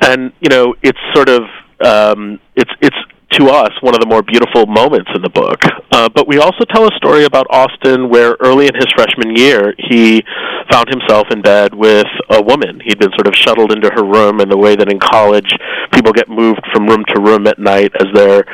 And 0.00 0.32
you 0.40 0.48
know 0.48 0.74
it's 0.82 0.98
sort 1.14 1.28
of 1.28 1.42
um 1.84 2.40
it's 2.56 2.70
it's 2.80 2.96
to 3.32 3.46
us 3.50 3.70
one 3.82 3.94
of 3.94 4.00
the 4.00 4.06
more 4.06 4.22
beautiful 4.22 4.66
moments 4.66 5.10
in 5.14 5.20
the 5.22 5.28
book. 5.28 5.60
Uh, 5.92 6.08
but 6.08 6.26
we 6.26 6.38
also 6.38 6.64
tell 6.64 6.86
a 6.88 6.94
story 6.96 7.24
about 7.24 7.46
Austin 7.50 8.08
where 8.08 8.36
early 8.40 8.66
in 8.66 8.74
his 8.74 8.86
freshman 8.96 9.36
year 9.36 9.74
he 9.78 10.22
found 10.70 10.88
himself 10.88 11.26
in 11.30 11.42
bed 11.42 11.74
with 11.74 12.06
a 12.30 12.42
woman. 12.42 12.80
He'd 12.84 12.98
been 12.98 13.12
sort 13.12 13.26
of 13.26 13.34
shuttled 13.34 13.72
into 13.72 13.90
her 13.94 14.04
room 14.04 14.40
in 14.40 14.48
the 14.48 14.56
way 14.56 14.76
that 14.76 14.90
in 14.90 14.98
college 14.98 15.50
people 15.92 16.12
get 16.12 16.28
moved 16.28 16.60
from 16.72 16.86
room 16.86 17.04
to 17.14 17.20
room 17.20 17.46
at 17.46 17.58
night 17.58 17.92
as 18.00 18.06
their 18.14 18.44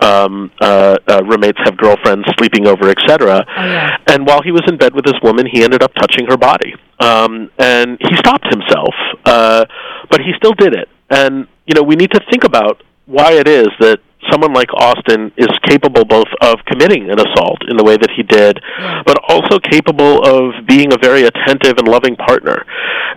um, 0.00 0.50
uh, 0.60 0.96
uh, 1.06 1.22
roommates 1.24 1.58
have 1.64 1.76
girlfriends 1.76 2.26
sleeping 2.36 2.66
over, 2.66 2.90
etc. 2.90 3.44
Oh, 3.46 3.62
yeah. 3.64 3.96
And 4.08 4.26
while 4.26 4.42
he 4.42 4.50
was 4.50 4.62
in 4.66 4.76
bed 4.76 4.94
with 4.94 5.04
this 5.04 5.18
woman, 5.22 5.46
he 5.50 5.62
ended 5.62 5.82
up 5.82 5.94
touching 5.94 6.26
her 6.28 6.36
body. 6.36 6.74
Um, 7.00 7.50
and 7.58 7.98
he 8.00 8.16
stopped 8.16 8.46
himself, 8.50 8.94
uh, 9.24 9.64
but 10.10 10.20
he 10.20 10.32
still 10.36 10.54
did 10.54 10.74
it. 10.74 10.88
And 11.10 11.46
you 11.66 11.74
know, 11.74 11.82
we 11.82 11.96
need 11.96 12.10
to 12.12 12.20
think 12.30 12.44
about 12.44 12.82
why 13.06 13.32
it 13.32 13.48
is 13.48 13.68
that 13.80 14.00
someone 14.30 14.52
like 14.52 14.72
Austin 14.74 15.32
is 15.36 15.48
capable 15.66 16.04
both 16.04 16.28
of 16.40 16.56
committing 16.66 17.10
an 17.10 17.18
assault 17.18 17.58
in 17.68 17.76
the 17.76 17.84
way 17.84 17.96
that 17.96 18.10
he 18.16 18.22
did, 18.22 18.60
but 19.06 19.18
also 19.28 19.58
capable 19.58 20.22
of 20.24 20.66
being 20.66 20.92
a 20.92 20.98
very 20.98 21.24
attentive 21.24 21.78
and 21.78 21.88
loving 21.88 22.16
partner. 22.16 22.64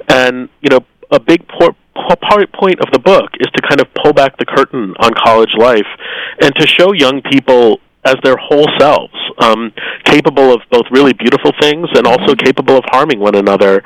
And 0.09 0.49
you 0.61 0.69
know, 0.69 0.79
a 1.11 1.19
big 1.19 1.47
por- 1.47 1.75
po- 1.95 2.15
part 2.29 2.51
point 2.53 2.79
of 2.79 2.91
the 2.91 2.99
book 2.99 3.31
is 3.39 3.47
to 3.55 3.61
kind 3.67 3.81
of 3.81 3.87
pull 4.03 4.13
back 4.13 4.37
the 4.37 4.45
curtain 4.45 4.93
on 4.99 5.11
college 5.13 5.53
life 5.57 5.87
and 6.41 6.53
to 6.55 6.67
show 6.67 6.93
young 6.93 7.21
people 7.21 7.79
as 8.05 8.15
their 8.23 8.37
whole 8.37 8.67
selves, 8.79 9.13
um, 9.39 9.71
capable 10.05 10.53
of 10.53 10.61
both 10.71 10.85
really 10.91 11.13
beautiful 11.13 11.51
things 11.59 11.89
and 11.95 12.07
also 12.07 12.35
capable 12.35 12.77
of 12.77 12.83
harming 12.87 13.19
one 13.19 13.35
another, 13.35 13.83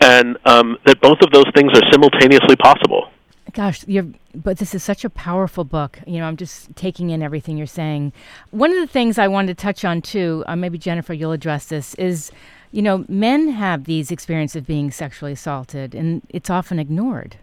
and 0.00 0.36
um, 0.44 0.78
that 0.86 1.00
both 1.00 1.18
of 1.22 1.30
those 1.32 1.46
things 1.54 1.72
are 1.74 1.82
simultaneously 1.90 2.54
possible. 2.56 3.10
Gosh, 3.56 3.88
you're, 3.88 4.06
but 4.34 4.58
this 4.58 4.74
is 4.74 4.84
such 4.84 5.02
a 5.02 5.08
powerful 5.08 5.64
book. 5.64 5.98
You 6.06 6.18
know, 6.18 6.26
I'm 6.26 6.36
just 6.36 6.76
taking 6.76 7.08
in 7.08 7.22
everything 7.22 7.56
you're 7.56 7.66
saying. 7.66 8.12
One 8.50 8.70
of 8.70 8.76
the 8.76 8.86
things 8.86 9.18
I 9.18 9.28
wanted 9.28 9.56
to 9.56 9.62
touch 9.62 9.82
on 9.82 10.02
too, 10.02 10.44
uh, 10.46 10.54
maybe 10.56 10.76
Jennifer, 10.76 11.14
you'll 11.14 11.32
address 11.32 11.64
this, 11.68 11.94
is 11.94 12.30
you 12.70 12.82
know, 12.82 13.06
men 13.08 13.48
have 13.48 13.84
these 13.84 14.10
experiences 14.10 14.56
of 14.56 14.66
being 14.66 14.90
sexually 14.90 15.32
assaulted, 15.32 15.94
and 15.94 16.20
it's 16.28 16.50
often 16.50 16.78
ignored. 16.78 17.38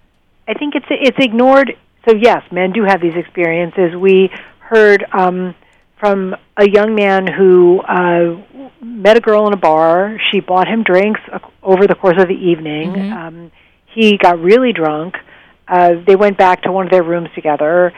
I 0.47 0.53
think 0.53 0.75
it's 0.75 0.85
it's 0.91 1.17
ignored. 1.19 1.75
So 2.07 2.15
yes, 2.15 2.43
men 2.51 2.73
do 2.73 2.83
have 2.83 3.01
these 3.01 3.15
experiences. 3.15 3.95
We 3.95 4.29
heard 4.59 5.03
um, 5.13 5.55
from 5.99 6.35
a 6.57 6.69
young 6.69 6.93
man 6.93 7.25
who 7.25 7.81
uh, 7.81 8.37
met 8.81 9.17
a 9.17 9.19
girl 9.19 9.47
in 9.47 9.53
a 9.53 9.57
bar. 9.57 10.19
She 10.31 10.41
bought 10.41 10.67
him 10.67 10.83
drinks 10.83 11.21
over 11.63 11.87
the 11.87 11.95
course 11.95 12.21
of 12.21 12.27
the 12.27 12.35
evening. 12.35 12.91
Mhm. 12.91 13.11
Um, 13.11 13.51
he 13.87 14.17
got 14.17 14.39
really 14.39 14.73
drunk. 14.73 15.15
Uh, 15.67 15.95
they 16.05 16.15
went 16.15 16.37
back 16.37 16.63
to 16.63 16.71
one 16.71 16.85
of 16.85 16.91
their 16.91 17.03
rooms 17.03 17.29
together. 17.35 17.93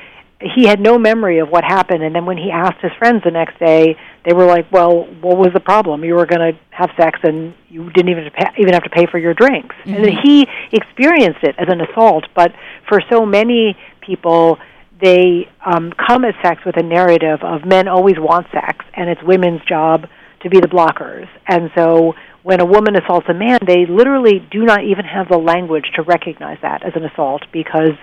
He 0.55 0.67
had 0.67 0.79
no 0.79 0.97
memory 0.99 1.39
of 1.39 1.49
what 1.49 1.63
happened, 1.63 2.03
and 2.03 2.13
then 2.13 2.25
when 2.25 2.37
he 2.37 2.51
asked 2.51 2.81
his 2.81 2.91
friends 2.99 3.23
the 3.23 3.31
next 3.31 3.57
day, 3.57 3.97
they 4.25 4.33
were 4.33 4.45
like, 4.45 4.69
"Well, 4.71 5.05
what 5.21 5.37
was 5.37 5.53
the 5.53 5.59
problem? 5.59 6.03
You 6.03 6.15
were 6.15 6.25
going 6.25 6.53
to 6.53 6.59
have 6.71 6.91
sex, 6.99 7.19
and 7.23 7.53
you 7.69 7.89
didn't 7.91 8.09
even 8.09 8.29
pay, 8.31 8.49
even 8.57 8.73
have 8.73 8.83
to 8.83 8.89
pay 8.89 9.05
for 9.05 9.17
your 9.17 9.33
drinks." 9.33 9.75
And 9.85 10.03
then 10.03 10.17
he 10.23 10.45
experienced 10.71 11.43
it 11.43 11.55
as 11.57 11.67
an 11.69 11.81
assault, 11.81 12.25
but 12.35 12.53
for 12.87 13.01
so 13.09 13.25
many 13.25 13.77
people, 14.01 14.59
they 15.01 15.49
um, 15.65 15.93
come 16.07 16.25
at 16.25 16.35
sex 16.43 16.63
with 16.65 16.77
a 16.77 16.83
narrative 16.83 17.39
of 17.41 17.65
men 17.65 17.87
always 17.87 18.19
want 18.19 18.47
sex, 18.51 18.85
and 18.93 19.09
it's 19.09 19.23
women's 19.23 19.61
job 19.65 20.07
to 20.41 20.49
be 20.49 20.59
the 20.59 20.67
blockers. 20.67 21.27
And 21.47 21.71
so 21.75 22.13
when 22.45 22.61
a 22.61 22.65
woman 22.65 22.95
assaults 22.95 23.25
a 23.27 23.33
man, 23.33 23.57
they 23.65 23.87
literally 23.87 24.37
do 24.51 24.65
not 24.65 24.83
even 24.83 25.03
have 25.03 25.27
the 25.27 25.37
language 25.37 25.85
to 25.95 26.03
recognize 26.03 26.59
that 26.61 26.83
as 26.83 26.93
an 26.95 27.03
assault 27.03 27.41
because 27.51 27.97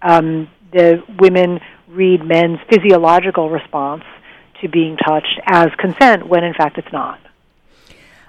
um, 0.00 0.48
the 0.72 1.02
women 1.18 1.58
read 1.88 2.24
men's 2.24 2.60
physiological 2.70 3.50
response 3.50 4.04
to 4.60 4.68
being 4.68 4.96
touched 4.96 5.40
as 5.44 5.70
consent 5.76 6.24
when 6.28 6.44
in 6.44 6.54
fact 6.54 6.78
it's 6.78 6.92
not. 6.92 7.18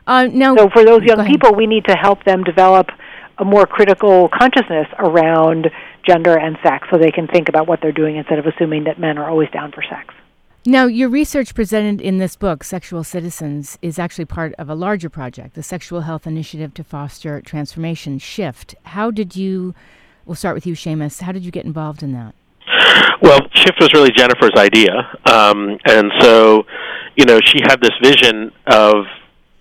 Uh, 0.08 0.28
now, 0.34 0.56
So 0.56 0.68
for 0.72 0.84
those 0.84 1.04
young 1.04 1.28
people, 1.28 1.54
we 1.54 1.68
need 1.68 1.86
to 1.86 1.96
help 1.96 2.24
them 2.24 2.44
develop 2.44 2.88
a 3.38 3.46
more 3.46 3.68
critical 3.68 4.30
consciousness 4.30 4.88
around 4.98 5.70
gender 6.08 6.36
and 6.40 6.58
sex 6.64 6.88
so 6.90 6.98
they 6.98 7.12
can 7.12 7.28
think 7.28 7.50
about 7.50 7.68
what 7.68 7.82
they're 7.84 7.92
doing 7.92 8.16
instead 8.16 8.40
of 8.40 8.48
assuming 8.48 8.86
that 8.86 9.00
men 9.00 9.20
are 9.20 9.30
always 9.30 9.52
down 9.52 9.72
for 9.72 9.84
sex. 9.84 10.12
Now, 10.66 10.86
your 10.86 11.10
research 11.10 11.56
presented 11.56 12.02
in 12.02 12.20
this 12.20 12.36
book, 12.36 12.64
Sexual 12.64 13.04
Citizens, 13.04 13.80
is 13.82 13.98
actually 13.98 14.26
part 14.26 14.54
of 14.60 14.70
a 14.70 14.76
larger 14.76 15.10
project, 15.10 15.56
the 15.56 15.64
Sexual 15.64 16.02
Health 16.02 16.28
Initiative 16.28 16.72
to 16.76 16.84
Foster 16.84 17.42
Transformation 17.42 18.20
Shift. 18.20 18.76
How 18.84 19.10
did 19.10 19.36
you, 19.36 19.74
we'll 20.24 20.36
start 20.36 20.54
with 20.54 20.68
you, 20.68 20.76
Shamus, 20.76 21.22
how 21.22 21.32
did 21.32 21.44
you 21.44 21.50
get 21.50 21.66
involved 21.66 22.04
in 22.04 22.14
that? 22.14 22.36
Well, 23.24 23.40
Shift 23.56 23.80
was 23.80 23.92
really 23.96 24.12
Jennifer's 24.12 24.54
idea, 24.56 24.92
um, 25.26 25.80
and 25.86 26.12
so 26.20 26.64
you 27.16 27.26
know 27.26 27.40
she 27.44 27.60
had 27.64 27.82
this 27.82 27.94
vision 28.04 28.52
of 28.68 29.06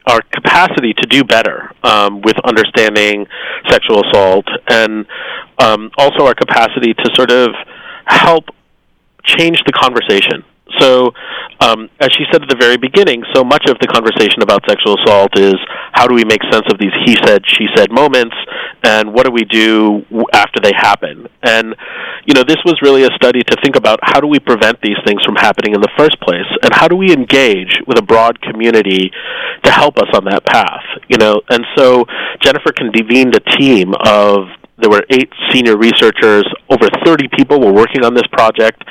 our 0.07 0.21
capacity 0.33 0.92
to 0.92 1.07
do 1.09 1.25
better 1.25 1.71
um, 1.83 2.21
with 2.21 2.37
understanding 2.45 3.26
sexual 3.71 4.02
assault, 4.07 4.47
and 4.69 5.07
um, 5.59 5.90
also 5.97 6.26
our 6.26 6.35
capacity 6.35 6.92
to 6.92 7.11
sort 7.14 7.30
of 7.30 7.50
help 8.04 8.45
change 9.25 9.62
the 9.64 9.73
conversation 9.73 10.45
So, 10.79 11.12
um, 11.61 11.91
as 12.00 12.11
she 12.17 12.25
said 12.33 12.43
at 12.43 12.49
the 12.49 12.57
very 12.59 12.77
beginning, 12.77 13.23
so 13.35 13.45
much 13.45 13.69
of 13.69 13.79
the 13.81 13.87
conversation 13.87 14.43
about 14.43 14.62
sexual 14.69 14.97
assault 15.00 15.39
is 15.39 15.55
how 15.93 16.07
do 16.07 16.15
we 16.15 16.25
make 16.25 16.41
sense 16.50 16.65
of 16.71 16.79
these 16.79 16.93
he 17.05 17.17
said, 17.27 17.43
she 17.47 17.67
said 17.77 17.91
moments, 17.91 18.35
and 18.83 19.12
what 19.12 19.27
do 19.27 19.33
we 19.33 19.45
do 19.45 20.05
after 20.33 20.61
they 20.62 20.73
happen? 20.75 21.27
And, 21.43 21.75
you 22.25 22.35
know, 22.35 22.45
this 22.47 22.59
was 22.65 22.81
really 22.83 23.05
a 23.05 23.12
study 23.17 23.43
to 23.43 23.57
think 23.62 23.77
about 23.77 23.99
how 24.03 24.21
do 24.21 24.27
we 24.27 24.39
prevent 24.39 24.81
these 24.81 24.97
things 25.07 25.23
from 25.25 25.37
happening 25.37 25.75
in 25.75 25.81
the 25.81 25.93
first 25.99 26.21
place, 26.21 26.49
and 26.62 26.73
how 26.73 26.89
do 26.89 26.97
we 26.97 27.12
engage 27.12 27.77
with 27.87 27.99
a 27.99 28.03
broad 28.03 28.41
community 28.41 29.11
to 29.65 29.71
help 29.71 29.99
us 29.99 30.09
on 30.15 30.25
that 30.25 30.45
path, 30.47 30.85
you 31.09 31.19
know? 31.19 31.41
And 31.50 31.65
so 31.77 32.05
Jennifer 32.41 32.73
convened 32.73 33.35
a 33.37 33.41
team 33.59 33.93
of 34.07 34.49
there 34.81 34.91
were 34.91 35.05
eight 35.11 35.29
senior 35.53 35.77
researchers. 35.77 36.45
Over 36.71 36.89
30 37.05 37.29
people 37.37 37.61
were 37.61 37.73
working 37.73 38.03
on 38.05 38.15
this 38.15 38.27
project 38.33 38.83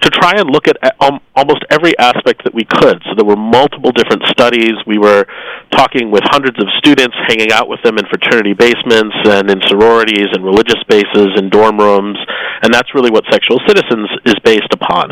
to 0.00 0.08
try 0.10 0.38
and 0.38 0.50
look 0.50 0.68
at 0.68 0.76
um, 1.00 1.20
almost 1.34 1.64
every 1.70 1.96
aspect 1.98 2.44
that 2.44 2.54
we 2.54 2.64
could. 2.64 3.02
So 3.08 3.14
there 3.16 3.24
were 3.24 3.36
multiple 3.36 3.90
different 3.92 4.22
studies. 4.30 4.78
We 4.86 4.98
were 4.98 5.26
talking 5.72 6.10
with 6.10 6.22
hundreds 6.30 6.58
of 6.60 6.68
students, 6.78 7.16
hanging 7.26 7.52
out 7.52 7.68
with 7.68 7.82
them 7.82 7.98
in 7.98 8.06
fraternity 8.06 8.54
basements 8.54 9.16
and 9.26 9.50
in 9.50 9.60
sororities 9.66 10.30
and 10.32 10.44
religious 10.44 10.78
spaces 10.80 11.34
and 11.36 11.50
dorm 11.50 11.78
rooms. 11.78 12.18
And 12.62 12.72
that's 12.72 12.94
really 12.94 13.10
what 13.10 13.24
Sexual 13.30 13.60
Citizens 13.66 14.08
is 14.24 14.34
based 14.44 14.70
upon. 14.72 15.10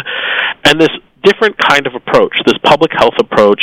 And 0.65 0.81
this 0.81 0.93
different 1.25 1.59
kind 1.59 1.87
of 1.87 1.95
approach, 1.95 2.35
this 2.47 2.59
public 2.63 2.93
health 2.97 3.19
approach, 3.19 3.63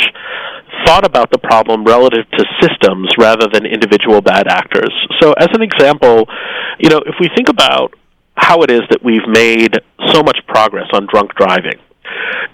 thought 0.84 1.06
about 1.06 1.30
the 1.30 1.38
problem 1.38 1.84
relative 1.84 2.28
to 2.30 2.44
systems 2.60 3.08
rather 3.18 3.48
than 3.52 3.64
individual 3.64 4.20
bad 4.20 4.46
actors. 4.46 4.92
So, 5.20 5.32
as 5.32 5.48
an 5.52 5.62
example, 5.62 6.26
you 6.78 6.90
know, 6.90 7.00
if 7.06 7.16
we 7.20 7.28
think 7.34 7.48
about 7.48 7.94
how 8.36 8.62
it 8.62 8.70
is 8.70 8.82
that 8.90 9.02
we've 9.02 9.26
made 9.26 9.74
so 10.12 10.22
much 10.22 10.38
progress 10.46 10.88
on 10.92 11.06
drunk 11.10 11.34
driving, 11.34 11.78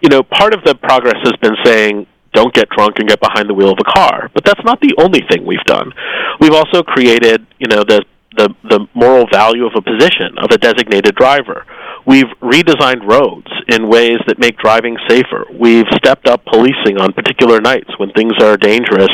you 0.01 0.09
know, 0.09 0.23
part 0.23 0.55
of 0.55 0.63
the 0.65 0.75
progress 0.75 1.17
has 1.25 1.35
been 1.41 1.57
saying, 1.65 2.07
don't 2.33 2.55
get 2.55 2.69
drunk 2.71 2.97
and 2.99 3.09
get 3.09 3.21
behind 3.21 3.49
the 3.49 3.55
wheel 3.55 3.71
of 3.71 3.79
a 3.79 3.85
car. 3.85 4.31
But 4.33 4.45
that's 4.45 4.65
not 4.65 4.81
the 4.81 4.95
only 4.99 5.21
thing 5.31 5.45
we've 5.45 5.65
done. 5.67 5.93
We've 6.41 6.55
also 6.55 6.83
created, 6.83 7.47
you 7.59 7.69
know, 7.69 7.85
the 7.85 8.05
the, 8.37 8.49
the 8.65 8.87
moral 8.95 9.27
value 9.31 9.67
of 9.67 9.73
a 9.77 9.83
position 9.83 10.39
of 10.39 10.51
a 10.51 10.57
designated 10.57 11.15
driver. 11.15 11.67
We've 12.07 12.31
redesigned 12.43 13.07
roads 13.07 13.47
in 13.69 13.89
ways 13.89 14.19
that 14.27 14.39
make 14.39 14.59
driving 14.59 14.97
safer. 15.09 15.47
We've 15.53 15.87
stepped 15.95 16.29
up 16.29 16.45
policing 16.45 17.01
on 17.01 17.13
particular 17.13 17.61
nights 17.61 17.91
when 17.99 18.11
things 18.13 18.33
are 18.43 18.57
dangerous. 18.57 19.11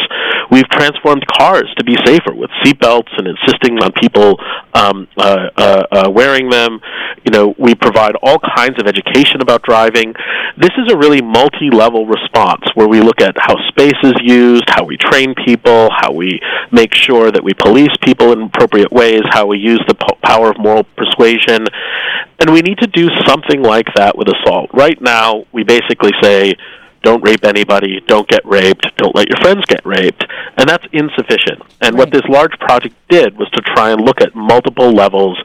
We've 0.50 0.68
transformed 0.71 1.26
cars 1.26 1.68
to 1.76 1.85
be 1.85 1.97
safer 2.07 2.35
with 2.35 2.50
seatbelts 2.64 3.12
and 3.18 3.28
insisting 3.28 3.78
on 3.83 3.92
people 3.92 4.40
um, 4.73 5.07
uh, 5.18 5.49
uh, 5.57 5.83
uh, 5.92 6.11
wearing 6.11 6.49
them. 6.49 6.80
You 7.25 7.33
know, 7.33 7.54
we 7.59 7.75
provide 7.75 8.14
all 8.23 8.38
kinds 8.38 8.80
of 8.80 8.87
education 8.87 9.42
about 9.42 9.62
driving. 9.62 10.14
This 10.57 10.71
is 10.78 10.90
a 10.90 10.97
really 10.97 11.21
multi-level 11.21 12.07
response 12.07 12.64
where 12.75 12.88
we 12.88 13.00
look 13.00 13.21
at 13.21 13.37
how 13.37 13.57
space 13.68 13.99
is 14.02 14.14
used, 14.23 14.64
how 14.68 14.85
we 14.85 14.97
train 14.97 15.35
people, 15.45 15.90
how 15.95 16.12
we 16.12 16.40
make 16.73 16.95
sure 16.95 17.30
that 17.30 17.45
we 17.45 17.52
police 17.52 17.92
people 18.02 18.33
in 18.33 18.42
appropriate 18.42 18.90
ways, 18.90 19.21
how 19.30 19.47
we 19.47 19.59
use 19.59 19.83
the 19.87 19.95
po- 19.95 20.16
power 20.23 20.50
of 20.50 20.59
moral 20.59 20.85
persuasion, 20.97 21.66
and 22.40 22.52
we 22.52 22.62
need 22.62 22.77
to 22.80 22.87
do 22.88 23.08
something 23.26 23.62
like 23.62 23.87
that 23.97 24.16
with 24.16 24.28
assault. 24.28 24.70
Right 24.73 25.00
now, 25.00 25.44
we 25.52 25.64
basically 25.64 26.12
say, 26.23 26.54
don't 27.02 27.23
rape 27.23 27.44
anybody, 27.44 28.00
don't 28.06 28.28
get 28.28 28.44
raped, 28.44 28.87
don't 28.97 29.14
let 29.14 29.28
your 29.28 29.38
friends 29.40 29.64
get 29.66 29.85
raped, 29.87 30.25
and 30.56 30.68
that's 30.68 30.85
insufficient. 30.92 31.62
And 31.80 31.94
right. 31.94 31.99
what 31.99 32.12
this 32.12 32.23
large 32.28 32.52
project 32.58 32.94
did 33.08 33.38
was 33.38 33.49
to 33.50 33.62
try 33.75 33.90
and 33.90 34.00
look 34.00 34.20
at 34.20 34.35
multiple 34.35 34.92
levels 34.92 35.38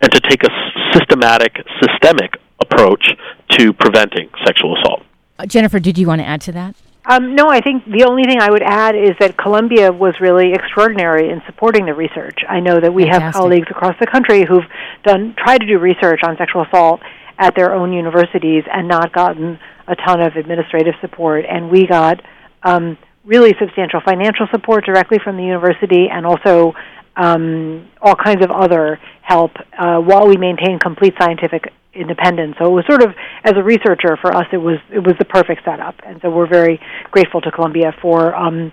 and 0.00 0.10
to 0.12 0.20
take 0.20 0.42
a 0.44 0.50
systematic, 0.92 1.56
systemic 1.80 2.36
approach 2.60 3.10
to 3.50 3.72
preventing 3.72 4.30
sexual 4.44 4.76
assault. 4.78 5.02
Uh, 5.38 5.46
Jennifer, 5.46 5.78
did 5.78 5.98
you 5.98 6.06
want 6.06 6.20
to 6.20 6.26
add 6.26 6.40
to 6.42 6.52
that? 6.52 6.74
Um, 7.06 7.34
no, 7.34 7.48
I 7.48 7.60
think 7.60 7.84
the 7.84 8.04
only 8.04 8.24
thing 8.24 8.40
I 8.40 8.50
would 8.50 8.62
add 8.62 8.94
is 8.94 9.12
that 9.20 9.36
Columbia 9.36 9.92
was 9.92 10.14
really 10.20 10.52
extraordinary 10.54 11.30
in 11.30 11.42
supporting 11.44 11.84
the 11.84 11.92
research. 11.92 12.38
I 12.48 12.60
know 12.60 12.80
that 12.80 12.94
we 12.94 13.02
Fantastic. 13.02 13.24
have 13.24 13.34
colleagues 13.34 13.68
across 13.70 13.94
the 14.00 14.06
country 14.06 14.44
who've 14.48 14.64
done 15.04 15.34
tried 15.36 15.58
to 15.58 15.66
do 15.66 15.78
research 15.78 16.20
on 16.24 16.36
sexual 16.38 16.62
assault 16.62 17.00
at 17.38 17.54
their 17.56 17.74
own 17.74 17.92
universities 17.92 18.64
and 18.72 18.88
not 18.88 19.12
gotten 19.12 19.58
a 19.86 19.96
ton 19.96 20.22
of 20.22 20.36
administrative 20.36 20.94
support, 21.02 21.44
and 21.44 21.70
we 21.70 21.86
got 21.86 22.22
um, 22.62 22.96
really 23.24 23.54
substantial 23.60 24.00
financial 24.00 24.46
support 24.50 24.84
directly 24.86 25.18
from 25.22 25.36
the 25.36 25.42
university, 25.42 26.08
and 26.10 26.24
also 26.24 26.72
um, 27.16 27.86
all 28.00 28.14
kinds 28.14 28.42
of 28.42 28.50
other 28.50 28.98
help 29.20 29.50
uh, 29.78 29.98
while 29.98 30.26
we 30.26 30.38
maintain 30.38 30.78
complete 30.78 31.14
scientific 31.20 31.70
independence. 31.94 32.56
So 32.58 32.66
it 32.66 32.72
was 32.72 32.84
sort 32.86 33.02
of, 33.02 33.14
as 33.44 33.54
a 33.56 33.62
researcher, 33.62 34.16
for 34.20 34.34
us, 34.34 34.46
it 34.52 34.58
was 34.58 34.78
it 34.92 35.00
was 35.00 35.14
the 35.18 35.24
perfect 35.24 35.64
setup, 35.64 35.96
and 36.06 36.20
so 36.22 36.30
we're 36.30 36.48
very 36.48 36.80
grateful 37.10 37.40
to 37.42 37.50
Columbia 37.50 37.94
for 38.00 38.34
um, 38.34 38.72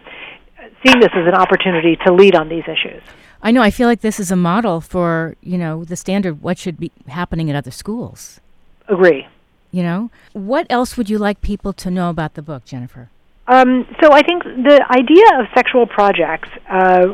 seeing 0.85 0.99
this 0.99 1.11
as 1.13 1.27
an 1.27 1.35
opportunity 1.35 1.97
to 2.05 2.13
lead 2.13 2.35
on 2.35 2.49
these 2.49 2.63
issues. 2.63 3.01
I 3.43 3.51
know. 3.51 3.61
I 3.61 3.71
feel 3.71 3.87
like 3.87 4.01
this 4.01 4.19
is 4.19 4.31
a 4.31 4.35
model 4.35 4.81
for 4.81 5.35
you 5.41 5.57
know 5.57 5.83
the 5.83 5.95
standard 5.95 6.41
what 6.41 6.57
should 6.57 6.79
be 6.79 6.91
happening 7.07 7.49
at 7.49 7.55
other 7.55 7.71
schools. 7.71 8.39
Agree. 8.87 9.27
You 9.71 9.83
know, 9.83 10.11
what 10.33 10.67
else 10.69 10.97
would 10.97 11.09
you 11.09 11.17
like 11.17 11.41
people 11.41 11.71
to 11.73 11.89
know 11.89 12.09
about 12.09 12.33
the 12.33 12.41
book, 12.41 12.65
Jennifer? 12.65 13.09
Um, 13.47 13.87
so 14.01 14.11
I 14.11 14.21
think 14.21 14.43
the 14.43 14.85
idea 14.89 15.39
of 15.39 15.47
sexual 15.55 15.87
projects 15.87 16.49
uh, 16.69 17.07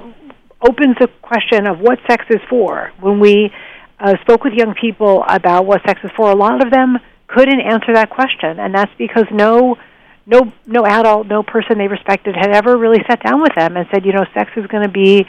opens 0.67 0.95
the 0.99 1.07
question 1.21 1.67
of 1.67 1.79
what 1.79 1.99
sex 2.07 2.25
is 2.29 2.41
for. 2.49 2.91
When 2.99 3.19
we 3.19 3.51
uh, 3.99 4.15
spoke 4.21 4.43
with 4.43 4.53
young 4.53 4.75
people 4.79 5.23
about 5.27 5.65
what 5.65 5.81
sex 5.85 5.99
is 6.03 6.11
for, 6.15 6.29
a 6.29 6.35
lot 6.35 6.63
of 6.63 6.71
them 6.71 6.97
couldn't 7.27 7.59
answer 7.59 7.93
that 7.93 8.09
question, 8.09 8.59
and 8.59 8.73
that's 8.73 8.91
because 8.97 9.25
no 9.31 9.77
no 10.25 10.51
no 10.65 10.85
adult, 10.85 11.27
no 11.27 11.41
person 11.41 11.77
they 11.77 11.87
respected 11.87 12.35
had 12.35 12.51
ever 12.51 12.77
really 12.77 13.03
sat 13.07 13.23
down 13.23 13.41
with 13.41 13.55
them 13.55 13.77
and 13.77 13.87
said, 13.91 14.05
you 14.05 14.13
know, 14.13 14.25
sex 14.33 14.51
is 14.55 14.67
going 14.67 14.83
to 14.83 14.89
be 14.91 15.25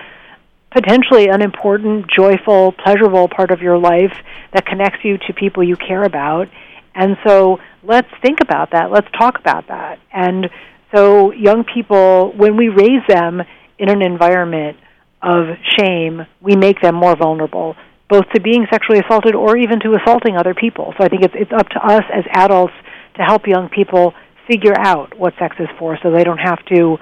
potentially 0.70 1.28
an 1.28 1.40
important, 1.40 2.06
joyful, 2.10 2.72
pleasurable 2.72 3.28
part 3.28 3.50
of 3.50 3.62
your 3.62 3.78
life 3.78 4.14
that 4.52 4.66
connects 4.66 5.04
you 5.04 5.16
to 5.18 5.32
people 5.32 5.62
you 5.62 5.76
care 5.76 6.04
about. 6.04 6.48
And 6.94 7.16
so 7.24 7.58
let's 7.82 8.08
think 8.20 8.40
about 8.40 8.72
that. 8.72 8.90
Let's 8.90 9.08
talk 9.16 9.38
about 9.38 9.68
that. 9.68 9.98
And 10.12 10.50
so 10.94 11.32
young 11.32 11.64
people, 11.64 12.32
when 12.36 12.56
we 12.56 12.68
raise 12.68 13.06
them 13.08 13.40
in 13.78 13.88
an 13.88 14.02
environment 14.02 14.76
of 15.22 15.56
shame, 15.78 16.26
we 16.40 16.54
make 16.56 16.80
them 16.80 16.94
more 16.94 17.16
vulnerable 17.16 17.76
both 18.08 18.24
to 18.34 18.40
being 18.40 18.66
sexually 18.70 19.00
assaulted 19.00 19.34
or 19.34 19.56
even 19.56 19.80
to 19.80 19.94
assaulting 19.94 20.36
other 20.36 20.54
people. 20.54 20.94
So 20.98 21.04
I 21.04 21.08
think 21.08 21.22
it's 21.22 21.34
it's 21.36 21.52
up 21.52 21.68
to 21.70 21.86
us 21.86 22.04
as 22.12 22.24
adults 22.32 22.74
to 23.16 23.22
help 23.22 23.46
young 23.46 23.68
people 23.68 24.14
figure 24.50 24.74
out 24.78 25.18
what 25.18 25.34
sex 25.38 25.56
is 25.58 25.68
for, 25.78 25.98
so 26.02 26.10
they 26.10 26.24
don't 26.24 26.38
have 26.38 26.64
to 26.66 26.96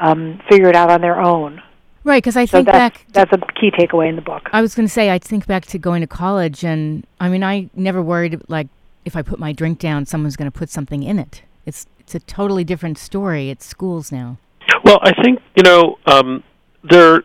um, 0.00 0.40
figure 0.48 0.68
it 0.68 0.76
out 0.76 0.90
on 0.90 1.00
their 1.00 1.20
own. 1.20 1.62
Right, 2.04 2.22
because 2.22 2.36
I 2.36 2.44
so 2.44 2.58
think 2.58 2.66
that's, 2.66 2.98
back. 2.98 3.06
that's 3.12 3.32
a 3.32 3.38
key 3.60 3.70
takeaway 3.72 4.08
in 4.08 4.16
the 4.16 4.22
book. 4.22 4.48
I 4.52 4.62
was 4.62 4.76
going 4.76 4.86
to 4.86 4.92
say, 4.92 5.10
I 5.10 5.18
think 5.18 5.46
back 5.46 5.66
to 5.66 5.78
going 5.78 6.02
to 6.02 6.06
college, 6.06 6.64
and 6.64 7.04
I 7.20 7.28
mean, 7.28 7.42
I 7.42 7.68
never 7.74 8.00
worried 8.00 8.40
like 8.48 8.68
if 9.04 9.16
I 9.16 9.22
put 9.22 9.38
my 9.38 9.52
drink 9.52 9.78
down, 9.78 10.06
someone's 10.06 10.36
going 10.36 10.50
to 10.50 10.56
put 10.56 10.70
something 10.70 11.02
in 11.02 11.18
it. 11.18 11.42
It's 11.66 11.86
it's 11.98 12.14
a 12.14 12.20
totally 12.20 12.62
different 12.62 12.96
story 12.96 13.50
at 13.50 13.62
schools 13.62 14.12
now. 14.12 14.38
Well, 14.84 15.00
I 15.02 15.12
think 15.22 15.40
you 15.56 15.64
know 15.64 15.98
um, 16.06 16.44
there 16.88 17.24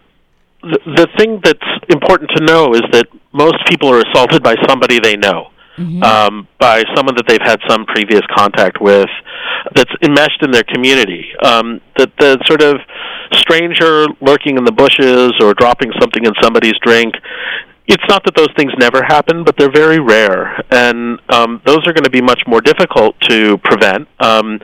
the, 0.63 0.79
the 0.85 1.07
thing 1.17 1.39
that's 1.43 1.59
important 1.89 2.31
to 2.35 2.43
know 2.43 2.73
is 2.73 2.83
that 2.91 3.07
most 3.33 3.57
people 3.67 3.89
are 3.89 4.01
assaulted 4.01 4.43
by 4.43 4.55
somebody 4.67 4.99
they 4.99 5.17
know. 5.17 5.47
Mm-hmm. 5.77 6.03
Um, 6.03 6.47
by 6.59 6.83
someone 6.93 7.15
that 7.15 7.25
they've 7.27 7.41
had 7.41 7.59
some 7.67 7.85
previous 7.85 8.21
contact 8.35 8.81
with, 8.81 9.07
that's 9.73 9.89
enmeshed 10.03 10.43
in 10.43 10.51
their 10.51 10.65
community. 10.67 11.25
Um, 11.43 11.79
that 11.97 12.11
the 12.19 12.37
sort 12.45 12.61
of 12.61 12.75
stranger 13.33 14.05
lurking 14.19 14.57
in 14.57 14.65
the 14.65 14.71
bushes 14.71 15.31
or 15.39 15.53
dropping 15.53 15.91
something 15.99 16.25
in 16.25 16.33
somebody's 16.41 16.75
drink 16.83 17.15
it's 17.91 18.03
not 18.07 18.23
that 18.23 18.35
those 18.35 18.47
things 18.55 18.71
never 18.77 19.03
happen, 19.03 19.43
but 19.43 19.57
they're 19.57 19.71
very 19.71 19.99
rare, 19.99 20.63
and 20.71 21.19
um, 21.29 21.61
those 21.65 21.79
are 21.85 21.91
going 21.91 22.05
to 22.05 22.09
be 22.09 22.21
much 22.21 22.41
more 22.47 22.61
difficult 22.61 23.19
to 23.27 23.57
prevent. 23.57 24.07
Um, 24.19 24.59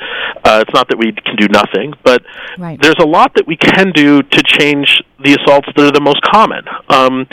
uh, 0.46 0.64
it's 0.66 0.74
not 0.74 0.88
that 0.88 0.98
we 0.98 1.12
can 1.12 1.36
do 1.36 1.48
nothing, 1.50 1.94
but 2.06 2.24
right. 2.58 2.80
there's 2.82 3.00
a 3.02 3.06
lot 3.06 3.34
that 3.36 3.46
we 3.46 3.58
can 3.58 3.92
do 3.92 4.24
to 4.24 4.44
change 4.44 5.04
the 5.24 5.38
assaults 5.42 5.68
that 5.76 5.86
are 5.86 5.92
the 5.92 6.02
most 6.02 6.22
common. 6.22 6.64
Um, 6.88 7.28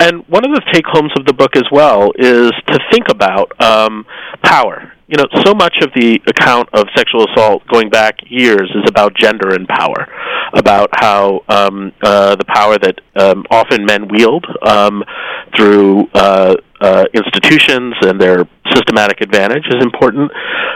and 0.00 0.26
one 0.26 0.44
of 0.44 0.50
the 0.50 0.62
take 0.72 0.86
homes 0.86 1.12
of 1.16 1.24
the 1.24 1.32
book 1.32 1.54
as 1.54 1.66
well 1.70 2.10
is 2.18 2.50
to 2.66 2.78
think 2.90 3.06
about 3.08 3.52
um, 3.62 4.06
power 4.42 4.92
you 5.08 5.16
know, 5.16 5.24
so 5.44 5.54
much 5.54 5.74
of 5.80 5.90
the 5.94 6.20
account 6.26 6.68
of 6.74 6.86
sexual 6.94 7.26
assault 7.32 7.66
going 7.68 7.88
back 7.88 8.16
years 8.28 8.70
is 8.74 8.84
about 8.86 9.16
gender 9.16 9.54
and 9.54 9.66
power, 9.66 10.06
about 10.52 10.90
how 10.92 11.40
um, 11.48 11.92
uh, 12.02 12.36
the 12.36 12.44
power 12.44 12.76
that 12.78 13.00
um, 13.16 13.44
often 13.50 13.86
men 13.86 14.06
wield 14.08 14.44
um, 14.66 15.02
through 15.56 16.06
uh, 16.12 16.54
uh, 16.82 17.04
institutions 17.14 17.94
and 18.02 18.20
their 18.20 18.46
systematic 18.74 19.22
advantage 19.22 19.64
is 19.68 19.82
important. 19.82 20.30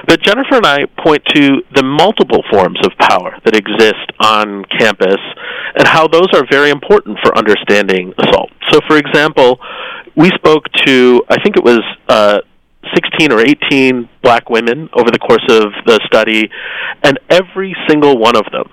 But 0.06 0.22
Jennifer 0.22 0.56
and 0.56 0.66
I 0.66 0.86
point 1.04 1.22
to 1.34 1.62
the 1.74 1.82
multiple 1.82 2.42
forms 2.50 2.78
of 2.86 2.92
power 2.98 3.36
that 3.44 3.54
exist 3.54 4.16
on 4.18 4.64
campus 4.78 5.20
and 5.76 5.86
how 5.86 6.08
those 6.08 6.28
are 6.32 6.44
very 6.50 6.70
important 6.70 7.18
for 7.22 7.36
understanding 7.36 8.14
assault. 8.18 8.50
So, 8.70 8.80
for 8.88 8.96
example, 8.96 9.60
we 10.16 10.30
spoke 10.30 10.64
to, 10.86 11.22
I 11.28 11.36
think 11.42 11.56
it 11.56 11.64
was 11.64 11.80
uh, 12.08 12.40
16 12.94 13.32
or 13.32 13.40
18 13.40 14.08
black 14.22 14.50
women 14.50 14.88
over 14.94 15.10
the 15.10 15.18
course 15.18 15.44
of 15.50 15.72
the 15.86 16.00
study, 16.06 16.50
and 17.02 17.18
every 17.30 17.74
single 17.88 18.18
one 18.18 18.36
of 18.36 18.44
them 18.52 18.64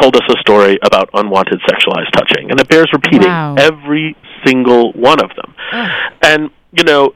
told 0.00 0.16
us 0.16 0.22
a 0.28 0.38
story 0.40 0.76
about 0.82 1.08
unwanted 1.14 1.60
sexualized 1.68 2.10
touching. 2.12 2.50
And 2.50 2.60
it 2.60 2.68
bears 2.68 2.88
repeating 2.92 3.28
Wow. 3.28 3.54
every 3.58 4.16
single 4.44 4.92
one 4.92 5.22
of 5.22 5.30
them. 5.36 5.54
Ugh. 5.72 5.90
And, 6.22 6.50
you 6.72 6.82
know, 6.84 7.14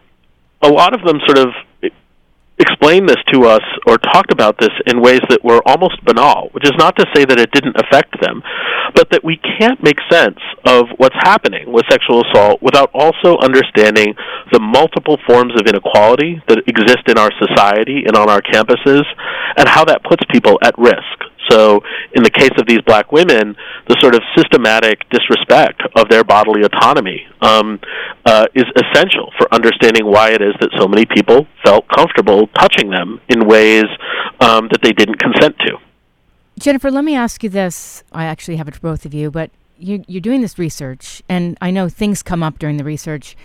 a 0.63 0.69
lot 0.69 0.95
of 0.95 1.03
them 1.05 1.19
sort 1.27 1.39
of 1.39 1.49
explained 2.59 3.09
this 3.09 3.23
to 3.33 3.45
us 3.45 3.63
or 3.87 3.99
talked 3.99 4.33
about 4.33 4.59
this 4.59 4.73
in 4.87 5.01
ways 5.01 5.21
that 5.29 5.45
were 5.45 5.61
almost 5.67 6.05
banal, 6.05 6.49
which 6.53 6.65
is 6.65 6.73
not 6.77 6.97
to 6.97 7.07
say 7.15 7.25
that 7.25 7.39
it 7.39 7.51
didn't 7.53 7.77
affect 7.77 8.21
them, 8.21 8.43
but 8.95 9.11
that 9.11 9.25
we 9.25 9.39
can't 9.59 9.83
make 9.83 9.99
sense 10.11 10.39
of 10.67 10.87
what's 10.97 11.17
happening 11.23 11.73
with 11.73 11.85
sexual 11.89 12.25
assault 12.27 12.61
without 12.63 12.91
also 12.95 13.39
understanding 13.39 14.15
the 14.53 14.61
multiple 14.61 15.19
forms 15.27 15.53
of 15.55 15.67
inequality 15.67 16.43
that 16.49 16.59
exist 16.67 17.09
in 17.09 17.19
our 17.19 17.31
society 17.39 18.05
and 18.07 18.17
on 18.17 18.29
our 18.29 18.43
campuses 18.43 19.05
and 19.57 19.69
how 19.69 19.85
that 19.85 20.03
puts 20.03 20.23
people 20.33 20.59
at 20.63 20.75
risk. 20.79 21.28
So, 21.51 21.81
in 22.15 22.23
the 22.23 22.31
case 22.31 22.51
of 22.59 22.67
these 22.67 22.81
black 22.83 23.13
women, 23.13 23.57
the 23.89 23.97
sort 24.01 24.15
of 24.15 24.23
systematic 24.37 25.09
disrespect 25.11 25.83
of 25.97 26.09
their 26.09 26.25
bodily 26.25 26.63
autonomy 26.63 27.27
um, 27.41 27.81
uh, 28.25 28.47
is 28.55 28.65
essential 28.77 29.33
for 29.39 29.53
understanding 29.53 30.07
why 30.07 30.31
it 30.31 30.43
is 30.43 30.55
that 30.61 30.71
so 30.79 30.87
many 30.87 31.07
people 31.07 31.47
felt 31.65 31.87
comfortable 31.89 32.47
touching 32.59 32.91
them 32.91 33.21
in 33.29 33.47
ways 33.47 33.85
um, 34.41 34.69
that 34.71 34.81
they 34.83 34.93
didn't 34.93 35.19
consent 35.19 35.57
to. 35.61 35.79
Jennifer, 36.59 36.91
let 36.91 37.05
me 37.05 37.15
ask 37.15 37.43
you 37.43 37.51
this. 37.51 38.03
I 38.13 38.25
actually 38.25 38.57
have 38.57 38.69
it 38.69 38.75
for 38.75 38.81
both 38.81 39.07
of 39.07 39.15
you, 39.15 39.31
but 39.31 39.51
you, 39.79 40.05
you're 40.09 40.21
doing 40.21 40.41
this 40.41 40.59
research, 40.59 41.23
and 41.29 41.57
I 41.61 41.71
know 41.71 41.89
things 41.89 42.23
come 42.23 42.43
up 42.43 42.59
during 42.59 42.77
the 42.77 42.85
research. 42.85 43.37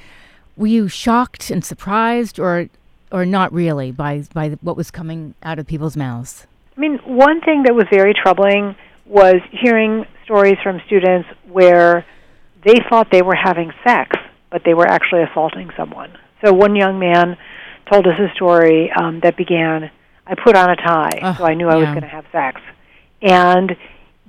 Were 0.57 0.67
you 0.67 0.87
shocked 0.87 1.49
and 1.49 1.63
surprised, 1.63 2.39
or 2.39 2.69
or 3.11 3.25
not 3.25 3.53
really, 3.53 3.91
by 3.91 4.23
by 4.33 4.49
what 4.61 4.75
was 4.75 4.89
coming 4.89 5.35
out 5.43 5.59
of 5.59 5.67
people's 5.67 5.95
mouths? 5.95 6.47
I 6.75 6.79
mean, 6.79 6.99
one 7.05 7.41
thing 7.41 7.63
that 7.63 7.75
was 7.75 7.85
very 7.91 8.13
troubling 8.13 8.75
was 9.05 9.35
hearing 9.51 10.05
stories 10.25 10.57
from 10.63 10.81
students 10.85 11.27
where 11.47 12.05
they 12.65 12.75
thought 12.89 13.09
they 13.11 13.21
were 13.21 13.35
having 13.35 13.71
sex, 13.85 14.17
but 14.49 14.63
they 14.65 14.73
were 14.73 14.87
actually 14.87 15.23
assaulting 15.23 15.69
someone. 15.77 16.11
So 16.43 16.53
one 16.53 16.75
young 16.75 16.99
man 16.99 17.37
told 17.91 18.07
us 18.07 18.17
a 18.19 18.33
story 18.35 18.91
um, 18.91 19.19
that 19.21 19.37
began, 19.37 19.91
"I 20.25 20.35
put 20.35 20.55
on 20.55 20.69
a 20.69 20.75
tie, 20.75 21.19
Ugh, 21.21 21.37
so 21.37 21.45
I 21.45 21.53
knew 21.53 21.67
I 21.67 21.75
was 21.75 21.87
going 21.87 22.01
to 22.01 22.07
have 22.07 22.25
sex," 22.31 22.61
and 23.21 23.75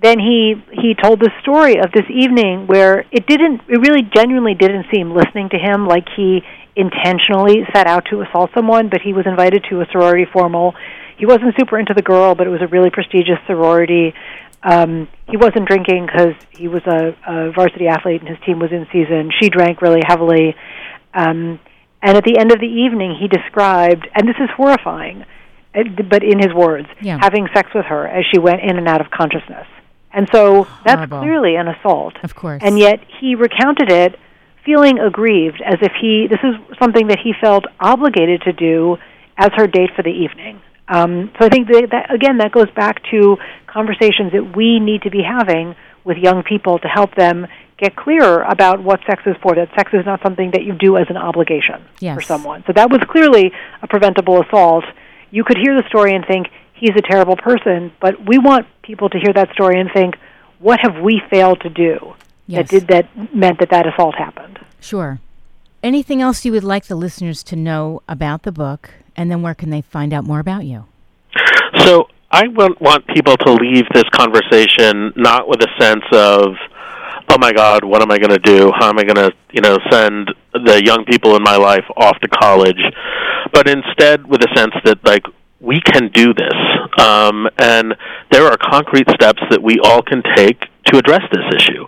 then 0.02 0.18
he 0.18 0.54
he 0.72 0.94
told 0.94 1.20
the 1.20 1.30
story 1.40 1.78
of 1.78 1.92
this 1.92 2.04
evening 2.10 2.66
where 2.66 3.06
it 3.10 3.26
didn't 3.26 3.62
it 3.68 3.78
really 3.78 4.02
genuinely 4.02 4.54
didn't 4.54 4.86
seem 4.92 5.14
listening 5.14 5.48
to 5.50 5.58
him 5.58 5.86
like 5.86 6.06
he 6.16 6.42
intentionally 6.76 7.64
set 7.72 7.86
out 7.86 8.04
to 8.10 8.20
assault 8.20 8.50
someone 8.54 8.88
but 8.90 9.00
he 9.00 9.12
was 9.12 9.24
invited 9.24 9.64
to 9.70 9.80
a 9.80 9.86
sorority 9.92 10.26
formal 10.30 10.74
he 11.16 11.26
wasn't 11.26 11.54
super 11.58 11.78
into 11.78 11.94
the 11.94 12.02
girl 12.02 12.34
but 12.34 12.46
it 12.46 12.50
was 12.50 12.60
a 12.62 12.66
really 12.68 12.90
prestigious 12.90 13.38
sorority 13.46 14.14
um 14.62 15.08
he 15.28 15.36
wasn't 15.36 15.66
drinking 15.66 16.06
because 16.06 16.34
he 16.50 16.68
was 16.68 16.82
a, 16.86 17.14
a 17.26 17.50
varsity 17.52 17.86
athlete 17.88 18.20
and 18.20 18.28
his 18.28 18.38
team 18.46 18.58
was 18.58 18.70
in 18.72 18.86
season 18.92 19.30
she 19.40 19.48
drank 19.48 19.80
really 19.82 20.00
heavily 20.06 20.54
um 21.14 21.58
and 22.02 22.16
at 22.16 22.24
the 22.24 22.38
end 22.38 22.52
of 22.52 22.60
the 22.60 22.66
evening 22.66 23.16
he 23.20 23.28
described 23.28 24.08
and 24.14 24.28
this 24.28 24.36
is 24.40 24.48
horrifying 24.56 25.24
but 26.08 26.22
in 26.22 26.38
his 26.38 26.52
words 26.54 26.86
Yeah. 27.00 27.18
having 27.20 27.48
sex 27.52 27.70
with 27.74 27.86
her 27.86 28.06
as 28.06 28.24
she 28.32 28.38
went 28.38 28.60
in 28.62 28.76
and 28.78 28.86
out 28.88 29.00
of 29.00 29.10
consciousness 29.10 29.66
and 30.12 30.28
so 30.32 30.68
that's 30.84 30.96
Horrible. 31.10 31.22
clearly 31.22 31.56
an 31.56 31.66
assault. 31.66 32.14
Of 32.22 32.36
course. 32.36 32.62
And 32.64 32.78
yet 32.78 33.00
he 33.20 33.34
recounted 33.34 33.90
it 33.90 34.16
feeling 34.64 35.00
aggrieved 35.00 35.60
as 35.66 35.78
if 35.82 35.90
he 36.00 36.28
this 36.30 36.38
is 36.44 36.54
something 36.78 37.08
that 37.08 37.18
he 37.18 37.32
felt 37.40 37.64
obligated 37.80 38.42
to 38.42 38.52
do 38.52 38.96
as 39.36 39.50
her 39.56 39.66
date 39.66 39.90
for 39.96 40.02
the 40.04 40.10
evening. 40.12 40.60
Um, 40.88 41.30
so 41.38 41.46
I 41.46 41.48
think 41.48 41.68
that, 41.68 41.88
that 41.92 42.12
again 42.14 42.38
that 42.38 42.52
goes 42.52 42.70
back 42.76 43.02
to 43.10 43.36
conversations 43.66 44.32
that 44.32 44.54
we 44.56 44.78
need 44.80 45.02
to 45.02 45.10
be 45.10 45.22
having 45.22 45.74
with 46.04 46.18
young 46.18 46.42
people 46.42 46.78
to 46.78 46.88
help 46.88 47.14
them 47.14 47.46
get 47.78 47.96
clearer 47.96 48.42
about 48.42 48.82
what 48.84 49.00
sex 49.06 49.22
is 49.26 49.34
for. 49.42 49.54
That 49.54 49.68
sex 49.74 49.92
is 49.94 50.04
not 50.04 50.20
something 50.22 50.50
that 50.52 50.62
you 50.62 50.74
do 50.74 50.96
as 50.96 51.06
an 51.08 51.16
obligation 51.16 51.82
Yes. 52.00 52.14
for 52.14 52.20
someone. 52.20 52.62
So 52.66 52.72
that 52.74 52.90
was 52.90 53.00
clearly 53.08 53.52
a 53.82 53.88
preventable 53.88 54.42
assault. 54.42 54.84
You 55.30 55.42
could 55.44 55.56
hear 55.56 55.74
the 55.74 55.86
story 55.88 56.14
and 56.14 56.24
think 56.26 56.48
he's 56.74 56.94
a 56.96 57.02
terrible 57.02 57.36
person, 57.36 57.90
but 58.00 58.24
we 58.28 58.38
want 58.38 58.66
people 58.82 59.08
to 59.08 59.18
hear 59.18 59.32
that 59.32 59.50
story 59.52 59.80
and 59.80 59.90
think, 59.92 60.14
what 60.60 60.78
have 60.80 61.02
we 61.02 61.20
failed 61.30 61.60
to 61.62 61.70
do 61.70 62.14
Yes. 62.46 62.68
that 62.70 62.78
did 62.78 62.88
that 62.88 63.34
meant 63.34 63.58
that 63.60 63.70
that 63.70 63.86
assault 63.86 64.14
happened? 64.16 64.58
Sure. 64.80 65.18
Anything 65.82 66.20
else 66.22 66.44
you 66.44 66.52
would 66.52 66.64
like 66.64 66.84
the 66.86 66.94
listeners 66.94 67.42
to 67.44 67.56
know 67.56 68.02
about 68.06 68.42
the 68.44 68.52
book, 68.52 68.90
and 69.16 69.30
then 69.30 69.42
where 69.42 69.54
can 69.54 69.70
they 69.70 69.80
find 69.80 70.12
out 70.12 70.24
more 70.24 70.40
about 70.40 70.64
you? 70.64 70.84
So 71.78 72.08
I 72.30 72.48
want, 72.48 73.06
people 73.08 73.36
to 73.36 73.52
leave 73.52 73.84
this 73.94 74.08
conversation 74.10 75.12
not 75.16 75.48
with 75.48 75.60
a 75.60 75.68
sense 75.80 76.04
of, 76.12 76.54
oh 77.28 77.38
my 77.38 77.52
God, 77.52 77.84
what 77.84 78.02
am 78.02 78.10
I 78.10 78.18
going 78.18 78.30
to 78.30 78.38
do? 78.38 78.72
How 78.78 78.88
am 78.88 78.98
I 78.98 79.04
going 79.04 79.16
to, 79.16 79.32
you 79.52 79.60
know, 79.60 79.78
send 79.90 80.34
the 80.52 80.82
young 80.84 81.04
people 81.04 81.36
in 81.36 81.42
my 81.42 81.56
life 81.56 81.84
off 81.96 82.18
to 82.20 82.28
college? 82.28 82.80
But 83.52 83.68
instead 83.68 84.26
with 84.26 84.42
a 84.42 84.48
sense 84.56 84.74
that, 84.84 85.04
like, 85.04 85.24
we 85.60 85.80
can 85.80 86.08
do 86.08 86.34
this. 86.34 86.58
Um, 86.98 87.48
and 87.58 87.94
there 88.30 88.46
are 88.46 88.56
concrete 88.56 89.08
steps 89.10 89.40
that 89.50 89.62
we 89.62 89.78
all 89.82 90.02
can 90.02 90.22
take 90.36 90.66
to 90.86 90.98
address 90.98 91.22
this 91.32 91.44
issue. 91.56 91.86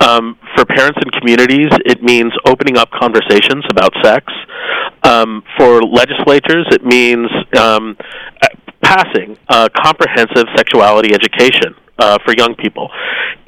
Um, 0.00 0.38
for 0.56 0.64
parents 0.64 0.98
and 1.02 1.12
communities, 1.12 1.68
it 1.84 2.02
means 2.02 2.32
opening 2.46 2.78
up 2.78 2.90
conversations 2.90 3.64
about 3.70 3.92
sex. 4.02 4.32
Um, 5.02 5.42
for 5.56 5.82
legislatures, 5.82 6.66
it 6.70 6.84
means 6.84 7.28
um, 7.56 7.96
passing 8.82 9.36
comprehensive 9.48 10.46
sexuality 10.56 11.14
education 11.14 11.74
uh, 11.98 12.18
for 12.24 12.34
young 12.36 12.54
people. 12.54 12.90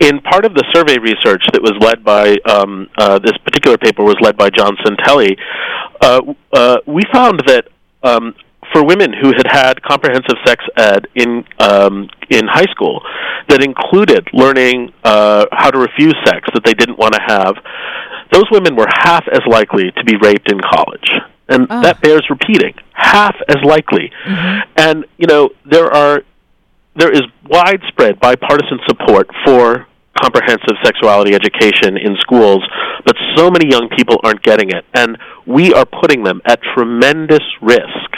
In 0.01 0.21
part 0.21 0.45
of 0.45 0.55
the 0.55 0.65
survey 0.75 0.99
research 0.99 1.43
that 1.53 1.63
was 1.63 1.75
led 1.81 2.05
by 2.05 2.37
um, 2.51 2.89
uh, 2.99 3.19
this 3.19 3.37
particular 3.45 3.79
paper 3.79 4.03
was 4.03 4.17
led 4.21 4.37
by 4.37 4.51
John 4.51 4.77
Santelli, 4.85 5.37
uh, 6.01 6.21
uh, 6.53 6.77
we 6.87 7.03
found 7.13 7.43
that 7.47 7.69
um, 8.03 8.35
for 8.73 8.85
women 8.85 9.13
who 9.13 9.33
had 9.37 9.47
had 9.47 9.83
comprehensive 9.83 10.37
sex 10.47 10.65
ed 10.77 11.07
in 11.15 11.45
um, 11.59 12.09
in 12.31 12.47
high 12.47 12.71
school, 12.71 13.03
that 13.49 13.63
included 13.63 14.27
learning 14.33 14.93
uh, 15.05 15.47
how 15.53 15.71
to 15.71 15.79
refuse 15.79 16.15
sex 16.25 16.49
that 16.55 16.65
they 16.65 16.75
didn't 16.75 16.99
want 16.99 17.15
to 17.15 17.21
have, 17.27 17.55
those 18.33 18.45
women 18.51 18.77
were 18.77 18.87
half 19.03 19.25
as 19.33 19.41
likely 19.49 19.91
to 19.91 20.05
be 20.05 20.17
raped 20.23 20.51
in 20.51 20.61
college, 20.61 21.11
and 21.51 21.67
Ah. 21.71 21.83
that 21.83 22.01
bears 22.01 22.25
repeating. 22.31 22.75
Half 22.93 23.37
as 23.49 23.57
likely, 23.65 24.11
Mm-hmm. 24.27 24.61
and 24.77 25.05
you 25.19 25.27
know 25.27 25.51
there 25.65 25.93
are 25.93 26.23
there 26.97 27.11
is 27.11 27.23
widespread 27.49 28.19
bipartisan 28.21 28.79
support 28.89 29.29
for 29.45 29.87
comprehensive 30.21 30.77
sexuality 30.85 31.35
education 31.35 31.97
in 31.97 32.17
schools, 32.21 32.63
but 33.07 33.17
so 33.37 33.51
many 33.51 33.71
young 33.71 33.89
people 33.97 34.19
aren't 34.25 34.43
getting 34.43 34.71
it, 34.71 34.85
and 34.95 35.17
we 35.47 35.73
are 35.73 35.87
putting 35.87 36.25
them 36.25 36.43
at 36.45 36.59
tremendous 36.75 37.45
risk 37.63 38.11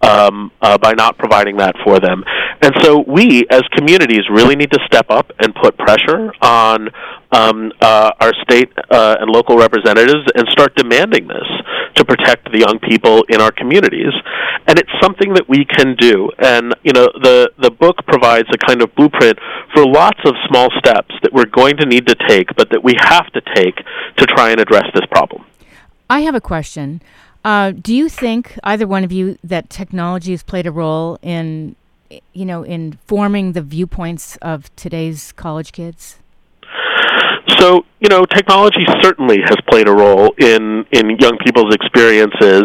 um, 0.00 0.52
uh, 0.62 0.78
by 0.78 0.92
not 0.92 1.18
providing 1.18 1.56
that 1.58 1.74
for 1.84 1.98
them. 2.00 2.22
And 2.62 2.72
so 2.82 3.04
we, 3.06 3.44
as 3.50 3.62
communities, 3.72 4.22
really 4.30 4.54
need 4.56 4.70
to 4.72 4.78
step 4.86 5.06
up 5.10 5.32
and 5.38 5.54
put 5.54 5.76
pressure 5.76 6.32
on 6.42 6.88
um, 7.32 7.72
uh, 7.80 8.10
our 8.20 8.32
state 8.42 8.70
uh, 8.90 9.16
and 9.20 9.30
local 9.30 9.56
representatives 9.56 10.24
and 10.34 10.46
start 10.50 10.74
demanding 10.76 11.26
this 11.26 11.48
to 11.96 12.04
protect 12.04 12.50
the 12.52 12.58
young 12.58 12.78
people 12.78 13.24
in 13.28 13.40
our 13.40 13.52
communities. 13.52 14.12
And 14.66 14.78
it's 14.78 14.90
something 15.02 15.34
that 15.34 15.48
we 15.48 15.64
can 15.64 15.94
do. 15.96 16.30
And 16.38 16.74
you 16.82 16.92
know, 16.92 17.08
the 17.22 17.50
the 17.58 17.70
book 17.70 17.96
provides 18.06 18.48
a 18.52 18.58
kind 18.58 18.82
of 18.82 18.94
blueprint 18.94 19.38
for 19.74 19.86
lots 19.86 20.20
of 20.24 20.34
small 20.48 20.68
steps 20.78 21.14
that 21.22 21.32
we're 21.32 21.46
going 21.46 21.76
to 21.78 21.86
need 21.86 22.06
to 22.06 22.16
take, 22.28 22.54
but 22.56 22.70
that 22.70 22.82
we 22.82 22.94
have 22.98 23.30
to 23.32 23.40
take 23.54 23.76
to 24.16 24.26
try 24.26 24.50
and 24.50 24.60
address 24.60 24.84
this 24.94 25.06
problem. 25.10 25.44
I 26.08 26.20
have 26.20 26.34
a 26.34 26.40
question. 26.40 27.02
Uh, 27.44 27.72
do 27.72 27.94
you 27.94 28.08
think 28.08 28.58
either 28.64 28.86
one 28.86 29.04
of 29.04 29.12
you 29.12 29.38
that 29.44 29.68
technology 29.68 30.30
has 30.30 30.42
played 30.42 30.66
a 30.66 30.72
role 30.72 31.18
in, 31.20 31.76
you 32.32 32.46
know, 32.46 32.62
in 32.62 32.98
forming 33.06 33.52
the 33.52 33.60
viewpoints 33.60 34.36
of 34.36 34.74
today's 34.76 35.32
college 35.32 35.72
kids? 35.72 36.20
So, 37.58 37.84
you 38.00 38.08
know, 38.08 38.24
technology 38.24 38.84
certainly 39.02 39.38
has 39.44 39.56
played 39.68 39.88
a 39.88 39.92
role 39.92 40.34
in 40.38 40.86
in 40.92 41.10
young 41.18 41.36
people's 41.44 41.74
experiences, 41.74 42.64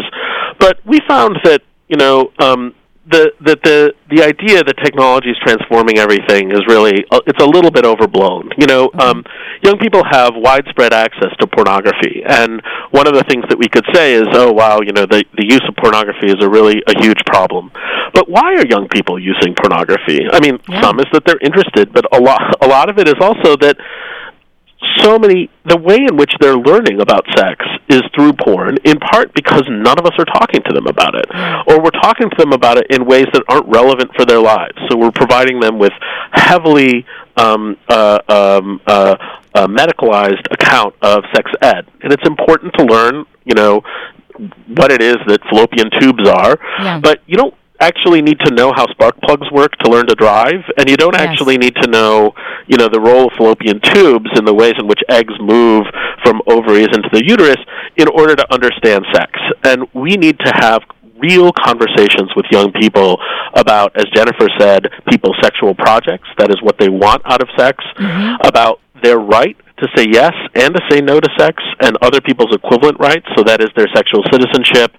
but 0.58 0.78
we 0.86 1.00
found 1.06 1.38
that 1.44 1.62
you 1.88 1.96
know 1.96 2.32
um, 2.38 2.74
the 3.06 3.32
that 3.42 3.62
the 3.62 3.92
the 4.08 4.22
idea 4.22 4.62
that 4.62 4.76
technology 4.82 5.30
is 5.30 5.36
transforming 5.44 5.98
everything 5.98 6.50
is 6.52 6.60
really 6.66 7.04
uh, 7.10 7.20
it's 7.26 7.42
a 7.42 7.46
little 7.46 7.70
bit 7.70 7.84
overblown. 7.84 8.50
You 8.56 8.66
know, 8.66 8.90
um, 8.98 9.24
young 9.62 9.78
people 9.78 10.02
have 10.10 10.32
widespread 10.34 10.92
access 10.94 11.32
to 11.40 11.46
pornography, 11.46 12.22
and 12.26 12.62
one 12.90 13.06
of 13.06 13.14
the 13.14 13.24
things 13.28 13.44
that 13.48 13.58
we 13.58 13.68
could 13.68 13.84
say 13.92 14.14
is, 14.14 14.24
oh 14.32 14.52
wow, 14.52 14.80
you 14.80 14.92
know, 14.92 15.04
the 15.06 15.24
the 15.36 15.44
use 15.44 15.62
of 15.68 15.76
pornography 15.76 16.26
is 16.28 16.36
a 16.40 16.48
really 16.48 16.82
a 16.86 16.98
huge 17.02 17.20
problem. 17.26 17.70
But 18.14 18.28
why 18.28 18.54
are 18.54 18.66
young 18.66 18.88
people 18.88 19.18
using 19.18 19.54
pornography? 19.54 20.20
I 20.30 20.40
mean, 20.40 20.58
Yeah. 20.68 20.80
some 20.82 20.98
is 21.00 21.06
that 21.12 21.24
they're 21.26 21.42
interested, 21.42 21.92
but 21.92 22.04
a 22.12 22.20
lot 22.20 22.42
a 22.62 22.66
lot 22.68 22.88
of 22.88 22.98
it 22.98 23.08
is 23.08 23.18
also 23.20 23.56
that 23.56 23.76
so 24.98 25.18
many 25.18 25.50
the 25.64 25.76
way 25.76 25.96
in 25.96 26.16
which 26.16 26.32
they're 26.40 26.56
learning 26.56 27.00
about 27.00 27.24
sex 27.36 27.64
is 27.88 28.02
through 28.14 28.32
porn 28.34 28.76
in 28.84 28.98
part 28.98 29.32
because 29.34 29.62
none 29.68 29.98
of 29.98 30.06
us 30.06 30.12
are 30.18 30.24
talking 30.24 30.62
to 30.66 30.72
them 30.72 30.86
about 30.86 31.14
it. 31.14 31.26
Or 31.66 31.82
we're 31.82 31.90
talking 31.90 32.30
to 32.30 32.36
them 32.36 32.52
about 32.52 32.78
it 32.78 32.86
in 32.90 33.06
ways 33.06 33.26
that 33.32 33.42
aren't 33.48 33.68
relevant 33.68 34.10
for 34.16 34.24
their 34.24 34.40
lives. 34.40 34.76
So 34.88 34.96
we're 34.96 35.12
providing 35.12 35.60
them 35.60 35.78
with 35.78 35.92
heavily 36.32 37.06
um, 37.36 37.76
uh, 37.88 38.18
um, 38.28 38.80
uh, 38.86 39.16
uh, 39.54 39.66
medicalized 39.66 40.46
account 40.50 40.94
of 41.02 41.24
sex 41.34 41.50
ed. 41.62 41.86
And 42.02 42.12
it's 42.12 42.26
important 42.26 42.74
to 42.74 42.84
learn 42.84 43.26
you 43.44 43.54
know 43.54 43.82
what 44.68 44.90
it 44.92 45.02
is 45.02 45.16
that 45.26 45.40
fallopian 45.50 45.90
tubes 46.00 46.28
are. 46.28 46.58
Yeah. 46.80 47.00
but 47.00 47.20
you 47.26 47.36
don't 47.36 47.54
actually 47.80 48.22
need 48.22 48.38
to 48.40 48.54
know 48.54 48.72
how 48.74 48.86
spark 48.88 49.16
plugs 49.22 49.50
work 49.50 49.72
to 49.78 49.90
learn 49.90 50.06
to 50.06 50.14
drive 50.14 50.62
and 50.76 50.88
you 50.88 50.96
don't 50.96 51.14
Yes. 51.14 51.22
actually 51.28 51.56
need 51.58 51.74
to 51.76 51.88
know 51.90 52.32
you 52.66 52.76
know 52.76 52.88
the 52.88 53.00
role 53.00 53.26
of 53.26 53.32
fallopian 53.38 53.80
tubes 53.80 54.30
and 54.34 54.46
the 54.46 54.54
ways 54.54 54.74
in 54.78 54.86
which 54.86 55.00
eggs 55.08 55.34
move 55.40 55.84
from 56.22 56.40
ovaries 56.46 56.88
into 56.92 57.08
the 57.12 57.24
uterus 57.26 57.56
in 57.96 58.06
order 58.08 58.36
to 58.36 58.52
understand 58.52 59.04
sex. 59.12 59.32
And 59.64 59.88
we 59.94 60.16
need 60.16 60.38
to 60.40 60.52
have 60.54 60.82
real 61.18 61.52
conversations 61.52 62.30
with 62.36 62.46
young 62.50 62.72
people 62.72 63.18
about 63.54 63.94
as 63.96 64.04
Jennifer 64.14 64.48
said 64.58 64.86
people's 65.10 65.36
sexual 65.42 65.74
projects. 65.74 66.28
That 66.38 66.50
is 66.50 66.60
what 66.62 66.78
they 66.78 66.88
want 66.88 67.22
out 67.24 67.42
of 67.42 67.48
sex. 67.56 67.82
Mm-hmm. 67.98 68.46
About 68.46 68.80
their 69.02 69.18
right 69.18 69.56
to 69.80 69.88
say 69.96 70.06
yes 70.10 70.32
and 70.54 70.74
to 70.74 70.80
say 70.90 71.00
no 71.00 71.20
to 71.20 71.28
sex 71.38 71.62
and 71.80 71.96
other 72.02 72.20
people's 72.20 72.54
equivalent 72.54 72.98
rights 73.00 73.26
so 73.36 73.42
that 73.42 73.60
is 73.60 73.70
their 73.76 73.88
sexual 73.94 74.22
citizenship 74.30 74.92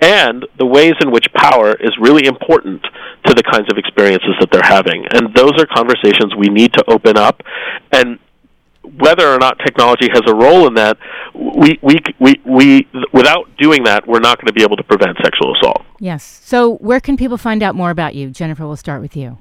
and 0.00 0.46
the 0.58 0.66
ways 0.66 0.94
in 1.00 1.10
which 1.10 1.32
power 1.34 1.74
is 1.74 1.92
really 2.00 2.26
important 2.26 2.82
to 3.26 3.34
the 3.34 3.42
kinds 3.42 3.70
of 3.70 3.78
experiences 3.78 4.34
that 4.40 4.50
they're 4.50 4.62
having. 4.62 5.06
And 5.12 5.34
those 5.34 5.52
are 5.58 5.66
conversations 5.66 6.34
we 6.36 6.48
need 6.48 6.72
to 6.74 6.84
open 6.88 7.16
up. 7.16 7.42
And 7.92 8.18
whether 8.98 9.26
or 9.26 9.38
not 9.38 9.58
technology 9.64 10.08
has 10.12 10.22
a 10.26 10.34
role 10.34 10.66
in 10.66 10.74
that, 10.74 10.98
we, 11.34 11.78
we, 11.82 12.00
we, 12.20 12.34
we 12.44 12.88
without 13.12 13.56
doing 13.56 13.84
that, 13.84 14.06
we're 14.06 14.20
not 14.20 14.38
going 14.38 14.46
to 14.46 14.52
be 14.52 14.62
able 14.62 14.76
to 14.76 14.84
prevent 14.84 15.16
sexual 15.22 15.56
assault. 15.56 15.84
Yes. 15.98 16.22
So, 16.44 16.76
where 16.76 17.00
can 17.00 17.16
people 17.16 17.38
find 17.38 17.62
out 17.62 17.74
more 17.74 17.90
about 17.90 18.14
you? 18.14 18.30
Jennifer, 18.30 18.66
we'll 18.66 18.76
start 18.76 19.00
with 19.00 19.16
you. 19.16 19.38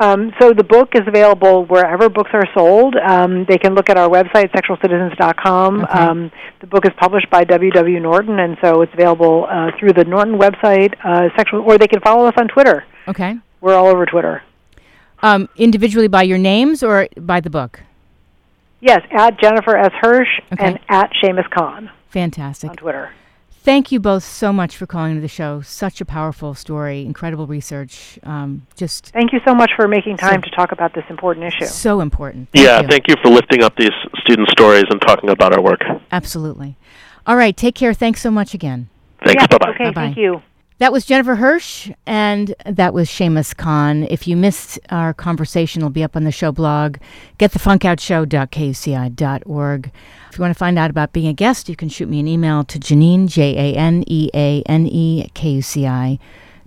Um, 0.00 0.32
so 0.40 0.54
the 0.54 0.64
book 0.64 0.90
is 0.94 1.02
available 1.06 1.66
wherever 1.66 2.08
books 2.08 2.30
are 2.32 2.46
sold. 2.54 2.96
Um, 2.96 3.44
they 3.46 3.58
can 3.58 3.74
look 3.74 3.90
at 3.90 3.98
our 3.98 4.08
website, 4.08 4.50
sexualcitizens.com. 4.52 5.84
Okay. 5.84 5.92
Um, 5.92 6.32
the 6.62 6.66
book 6.66 6.86
is 6.86 6.92
published 6.98 7.28
by 7.30 7.44
W.W. 7.44 8.00
Norton, 8.00 8.38
and 8.38 8.56
so 8.62 8.80
it's 8.80 8.92
available 8.94 9.46
uh, 9.50 9.70
through 9.78 9.92
the 9.92 10.04
Norton 10.04 10.38
website, 10.38 10.94
uh, 11.04 11.28
sexual, 11.36 11.60
or 11.60 11.76
they 11.76 11.86
can 11.86 12.00
follow 12.00 12.26
us 12.26 12.34
on 12.38 12.48
Twitter. 12.48 12.84
Okay. 13.08 13.34
We're 13.60 13.74
all 13.74 13.88
over 13.88 14.06
Twitter. 14.06 14.42
Um, 15.22 15.50
individually 15.56 16.08
by 16.08 16.22
your 16.22 16.38
names 16.38 16.82
or 16.82 17.06
by 17.18 17.40
the 17.40 17.50
book? 17.50 17.82
Yes, 18.80 19.00
at 19.10 19.38
Jennifer 19.38 19.76
S. 19.76 19.92
Hirsch 20.00 20.28
Okay. 20.54 20.64
and 20.64 20.78
at 20.88 21.10
Shamus 21.22 21.48
Khan 21.50 21.90
Fantastic. 22.08 22.70
on 22.70 22.76
Twitter. 22.76 23.10
Thank 23.62 23.92
you 23.92 24.00
both 24.00 24.24
so 24.24 24.52
much 24.54 24.74
for 24.76 24.86
calling 24.86 25.16
to 25.16 25.20
the 25.20 25.28
show. 25.28 25.60
Such 25.60 26.00
a 26.00 26.06
powerful 26.06 26.54
story, 26.54 27.02
incredible 27.04 27.46
research. 27.46 28.18
Um, 28.22 28.66
just 28.74 29.08
Thank 29.08 29.32
you 29.34 29.40
so 29.46 29.54
much 29.54 29.70
for 29.76 29.86
making 29.86 30.16
time 30.16 30.40
So- 30.42 30.48
to 30.48 30.56
talk 30.56 30.72
about 30.72 30.94
this 30.94 31.04
important 31.10 31.44
issue. 31.46 31.66
so 31.66 32.00
important. 32.00 32.48
yeah, 32.54 32.80
you. 32.80 32.88
thank 32.88 33.06
you 33.06 33.16
for 33.22 33.30
lifting 33.30 33.62
up 33.62 33.76
these 33.76 33.90
student 34.24 34.48
stories 34.48 34.84
and 34.90 35.00
talking 35.02 35.28
about 35.28 35.52
our 35.54 35.62
work. 35.62 35.82
Absolutely. 36.10 36.76
All 37.26 37.36
right. 37.36 37.54
Take 37.54 37.74
care. 37.74 37.92
Thanks 37.92 38.22
so 38.22 38.30
much 38.30 38.54
again. 38.54 38.88
Thanks. 39.24 39.42
Yeah, 39.42 39.46
bye 39.48 39.58
bye. 39.58 39.70
Okay, 39.74 39.84
Bye-bye. 39.84 40.00
thank 40.00 40.16
you. 40.16 40.40
That 40.80 40.92
was 40.92 41.04
Jennifer 41.04 41.34
Hirsch, 41.34 41.90
and 42.06 42.54
that 42.64 42.94
was 42.94 43.10
Shamus 43.10 43.54
Khan. 43.54 44.04
If 44.04 44.26
you 44.26 44.34
missed 44.34 44.78
our 44.88 45.12
conversation, 45.12 45.82
it'll 45.82 45.90
be 45.90 46.02
up 46.02 46.16
on 46.16 46.24
the 46.24 46.32
show 46.32 46.52
blog, 46.52 46.96
getthefunkoutshow.kuci.org. 47.38 49.92
If 50.30 50.38
you 50.38 50.42
want 50.42 50.54
to 50.54 50.58
find 50.58 50.78
out 50.78 50.88
about 50.88 51.12
being 51.12 51.26
a 51.26 51.34
guest, 51.34 51.68
you 51.68 51.76
can 51.76 51.90
shoot 51.90 52.08
me 52.08 52.18
an 52.18 52.26
email 52.26 52.64
to 52.64 52.78
Janeane, 52.78 53.28
J 53.28 53.74
A 53.74 53.76
N 53.76 54.04
E 54.06 54.30
A 54.32 54.62
N 54.64 54.86
E 54.86 55.28
K 55.34 55.50
U 55.50 55.60
C 55.60 55.86
I. 55.86 56.18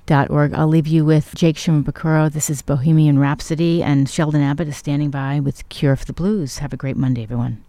Dot 0.06 0.30
org. 0.30 0.54
I'll 0.54 0.68
leave 0.68 0.86
you 0.86 1.04
with 1.04 1.34
Jake 1.34 1.56
Shimabukuro. 1.56 2.32
This 2.32 2.52
is 2.52 2.62
Bohemian 2.62 3.18
Rhapsody, 3.18 3.82
and 3.82 4.08
Sheldon 4.08 4.44
Abbott 4.44 4.68
is 4.68 4.78
standing 4.78 5.10
by 5.10 5.40
with 5.40 5.68
Cure 5.70 5.96
for 5.96 6.06
the 6.06 6.14
Blues. 6.14 6.60
Have 6.60 6.72
a 6.72 6.78
great 6.78 6.98
Monday, 6.98 7.24
everyone. 7.24 7.64